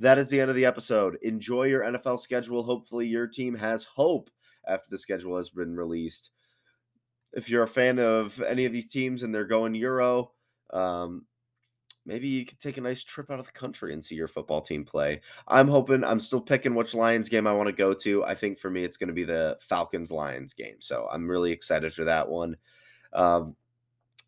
That 0.01 0.19
is 0.19 0.31
the 0.31 0.41
end 0.41 0.51
of 0.51 0.57
the 0.57 0.65
episode. 0.65 1.19
Enjoy 1.23 1.65
your 1.65 1.83
NFL 1.83 2.21
schedule. 2.21 2.63
Hopefully, 2.63 3.07
your 3.07 3.27
team 3.27 3.55
has 3.55 3.85
hope 3.85 4.31
after 4.67 4.87
the 4.91 4.99
schedule 4.99 5.37
has 5.37 5.51
been 5.51 5.77
released. 5.77 6.31
If 7.33 7.49
you're 7.49 7.63
a 7.63 7.69
fan 7.69 7.99
of 7.99 8.41
any 8.43 8.65
of 8.65 8.73
these 8.73 8.91
teams 8.91 9.23
and 9.23 9.35
they're 9.35 9.45
going 9.45 9.75
Euro, 9.75 10.33
um, 10.73 11.27
maybe 12.07 12.29
you 12.29 12.47
could 12.47 12.59
take 12.59 12.79
a 12.79 12.81
nice 12.81 13.05
trip 13.05 13.31
out 13.31 13.41
of 13.41 13.47
the 13.47 13.53
country 13.53 13.93
and 13.93 14.05
see 14.05 14.15
your 14.15 14.27
football 14.27 14.63
team 14.63 14.85
play. 14.85 15.21
I'm 15.47 15.69
hoping 15.69 16.03
I'm 16.03 16.19
still 16.19 16.41
picking 16.41 16.75
which 16.75 16.95
Lions 16.95 17.29
game 17.29 17.47
I 17.47 17.53
want 17.53 17.69
to 17.69 17.73
go 17.73 17.93
to. 17.95 18.25
I 18.25 18.35
think 18.35 18.59
for 18.59 18.71
me 18.71 18.85
it's 18.85 18.97
going 18.97 19.09
to 19.09 19.15
be 19.15 19.25
the 19.25 19.59
Falcons 19.61 20.11
Lions 20.11 20.55
game. 20.55 20.77
So 20.81 21.09
I'm 21.13 21.31
really 21.31 21.53
excited 21.53 21.93
for 21.93 22.05
that 22.05 22.29
one. 22.29 22.57
Um, 23.13 23.55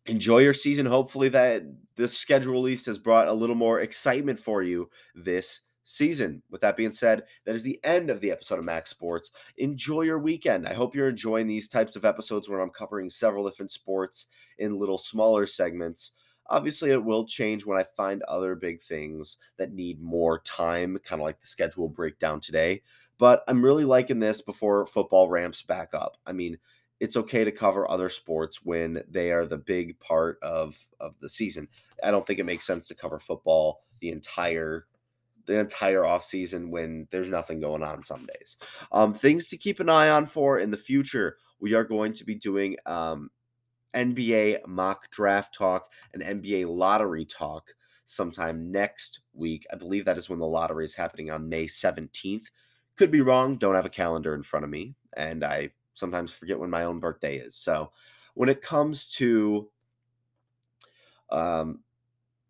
enjoy 0.05 0.39
your 0.39 0.53
season. 0.53 0.85
Hopefully 0.85 1.29
that 1.29 1.63
this 1.95 2.17
schedule 2.17 2.53
release 2.53 2.85
has 2.85 2.97
brought 2.97 3.27
a 3.27 3.33
little 3.33 3.55
more 3.55 3.79
excitement 3.79 4.39
for 4.39 4.61
you 4.61 4.89
this 5.15 5.61
season. 5.83 6.41
With 6.49 6.61
that 6.61 6.77
being 6.77 6.91
said, 6.91 7.23
that 7.45 7.55
is 7.55 7.63
the 7.63 7.79
end 7.83 8.09
of 8.09 8.21
the 8.21 8.31
episode 8.31 8.59
of 8.59 8.65
Max'd 8.65 8.89
Sports. 8.89 9.31
Enjoy 9.57 10.01
your 10.01 10.19
weekend. 10.19 10.67
I 10.67 10.73
hope 10.73 10.95
you're 10.95 11.09
enjoying 11.09 11.47
these 11.47 11.67
types 11.67 11.95
of 11.95 12.05
episodes 12.05 12.49
where 12.49 12.59
I'm 12.61 12.69
covering 12.69 13.09
several 13.09 13.47
different 13.47 13.71
sports 13.71 14.27
in 14.57 14.79
little 14.79 14.97
smaller 14.97 15.45
segments. 15.45 16.11
Obviously, 16.47 16.91
it 16.91 17.03
will 17.03 17.25
change 17.25 17.65
when 17.65 17.79
I 17.79 17.85
find 17.95 18.21
other 18.23 18.55
big 18.55 18.81
things 18.81 19.37
that 19.57 19.71
need 19.71 20.01
more 20.01 20.39
time, 20.39 20.97
kind 21.03 21.21
of 21.21 21.25
like 21.25 21.39
the 21.39 21.47
schedule 21.47 21.87
breakdown 21.87 22.41
today. 22.41 22.81
But 23.17 23.43
I'm 23.47 23.63
really 23.63 23.85
liking 23.85 24.19
this 24.19 24.41
before 24.41 24.85
football 24.85 25.29
ramps 25.29 25.61
back 25.61 25.93
up. 25.93 26.17
I 26.25 26.33
mean, 26.33 26.57
it's 27.03 27.17
okay 27.17 27.43
to 27.43 27.51
cover 27.51 27.91
other 27.91 28.07
sports 28.07 28.63
when 28.63 29.03
they 29.09 29.33
are 29.33 29.45
the 29.45 29.57
big 29.57 29.99
part 29.99 30.39
of 30.41 30.77
of 31.01 31.19
the 31.19 31.27
season. 31.27 31.67
I 32.01 32.11
don't 32.11 32.25
think 32.25 32.39
it 32.39 32.45
makes 32.45 32.65
sense 32.65 32.87
to 32.87 32.95
cover 32.95 33.19
football 33.19 33.81
the 33.99 34.07
entire 34.07 34.85
the 35.45 35.59
entire 35.59 36.05
off 36.05 36.23
season 36.23 36.71
when 36.71 37.09
there's 37.11 37.27
nothing 37.27 37.59
going 37.59 37.83
on 37.83 38.03
some 38.03 38.25
days. 38.25 38.55
Um, 38.93 39.13
things 39.13 39.47
to 39.47 39.57
keep 39.57 39.81
an 39.81 39.89
eye 39.89 40.07
on 40.11 40.25
for 40.25 40.59
in 40.59 40.71
the 40.71 40.77
future. 40.77 41.35
We 41.59 41.73
are 41.73 41.83
going 41.83 42.13
to 42.13 42.23
be 42.23 42.35
doing 42.35 42.77
um, 42.85 43.31
NBA 43.93 44.65
mock 44.65 45.11
draft 45.11 45.53
talk 45.53 45.91
and 46.13 46.23
NBA 46.23 46.73
lottery 46.73 47.25
talk 47.25 47.75
sometime 48.05 48.71
next 48.71 49.19
week. 49.33 49.65
I 49.73 49.75
believe 49.75 50.05
that 50.05 50.17
is 50.17 50.29
when 50.29 50.39
the 50.39 50.47
lottery 50.47 50.85
is 50.85 50.95
happening 50.95 51.31
on 51.31 51.49
May 51.49 51.65
17th. 51.65 52.45
Could 52.95 53.11
be 53.11 53.19
wrong. 53.19 53.57
Don't 53.57 53.75
have 53.75 53.85
a 53.85 53.89
calendar 53.89 54.33
in 54.33 54.43
front 54.43 54.63
of 54.63 54.69
me. 54.69 54.95
And 55.17 55.43
I 55.43 55.71
sometimes 55.93 56.31
forget 56.31 56.59
when 56.59 56.69
my 56.69 56.85
own 56.85 56.99
birthday 56.99 57.37
is. 57.37 57.55
So 57.55 57.91
when 58.33 58.49
it 58.49 58.61
comes 58.61 59.11
to 59.13 59.69
um, 61.29 61.79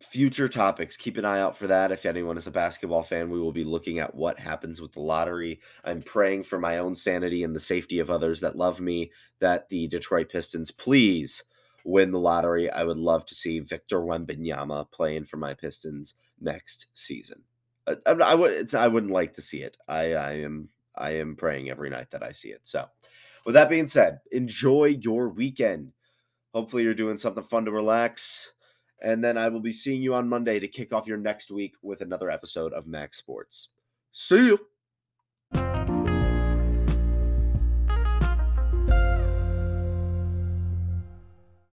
future 0.02 0.48
topics, 0.48 0.96
keep 0.96 1.16
an 1.16 1.24
eye 1.24 1.40
out 1.40 1.56
for 1.56 1.66
that. 1.66 1.92
If 1.92 2.06
anyone 2.06 2.36
is 2.36 2.46
a 2.46 2.52
basketball 2.52 3.02
fan, 3.02 3.30
we 3.30 3.40
will 3.40 3.52
be 3.52 3.64
looking 3.64 3.98
at 3.98 4.14
what 4.14 4.38
happens 4.38 4.80
with 4.80 4.92
the 4.92 5.00
lottery. 5.00 5.60
I'm 5.84 6.02
praying 6.02 6.44
for 6.44 6.58
my 6.58 6.78
own 6.78 6.94
sanity 6.94 7.42
and 7.42 7.54
the 7.54 7.60
safety 7.60 7.98
of 7.98 8.10
others 8.10 8.40
that 8.40 8.56
love 8.56 8.80
me 8.80 9.12
that 9.40 9.68
the 9.68 9.88
Detroit 9.88 10.28
Pistons 10.30 10.70
please 10.70 11.42
win 11.84 12.10
the 12.10 12.18
lottery. 12.18 12.70
I 12.70 12.84
would 12.84 12.98
love 12.98 13.26
to 13.26 13.34
see 13.34 13.60
Victor 13.60 14.00
Wembanyama 14.00 14.90
playing 14.90 15.24
for 15.26 15.36
my 15.36 15.54
Pistons 15.54 16.14
next 16.40 16.86
season. 16.94 17.42
I, 17.86 17.96
I, 18.06 18.12
I 18.12 18.34
would 18.34 18.74
I 18.74 18.88
wouldn't 18.88 19.12
like 19.12 19.34
to 19.34 19.42
see 19.42 19.58
it. 19.58 19.76
I, 19.86 20.14
I 20.14 20.32
am 20.38 20.70
I 20.96 21.10
am 21.12 21.36
praying 21.36 21.70
every 21.70 21.90
night 21.90 22.10
that 22.12 22.22
I 22.22 22.32
see 22.32 22.48
it. 22.48 22.60
So, 22.62 22.86
with 23.44 23.54
that 23.54 23.70
being 23.70 23.86
said, 23.86 24.20
enjoy 24.32 24.96
your 25.00 25.28
weekend. 25.28 25.92
Hopefully, 26.52 26.84
you're 26.84 26.94
doing 26.94 27.18
something 27.18 27.44
fun 27.44 27.64
to 27.64 27.72
relax. 27.72 28.52
And 29.02 29.22
then 29.22 29.36
I 29.36 29.48
will 29.48 29.60
be 29.60 29.72
seeing 29.72 30.00
you 30.00 30.14
on 30.14 30.28
Monday 30.28 30.58
to 30.60 30.68
kick 30.68 30.92
off 30.92 31.06
your 31.06 31.18
next 31.18 31.50
week 31.50 31.74
with 31.82 32.00
another 32.00 32.30
episode 32.30 32.72
of 32.72 32.86
Max'd 32.86 33.18
Sports. 33.18 33.68
See 34.12 34.46
you. 34.46 34.73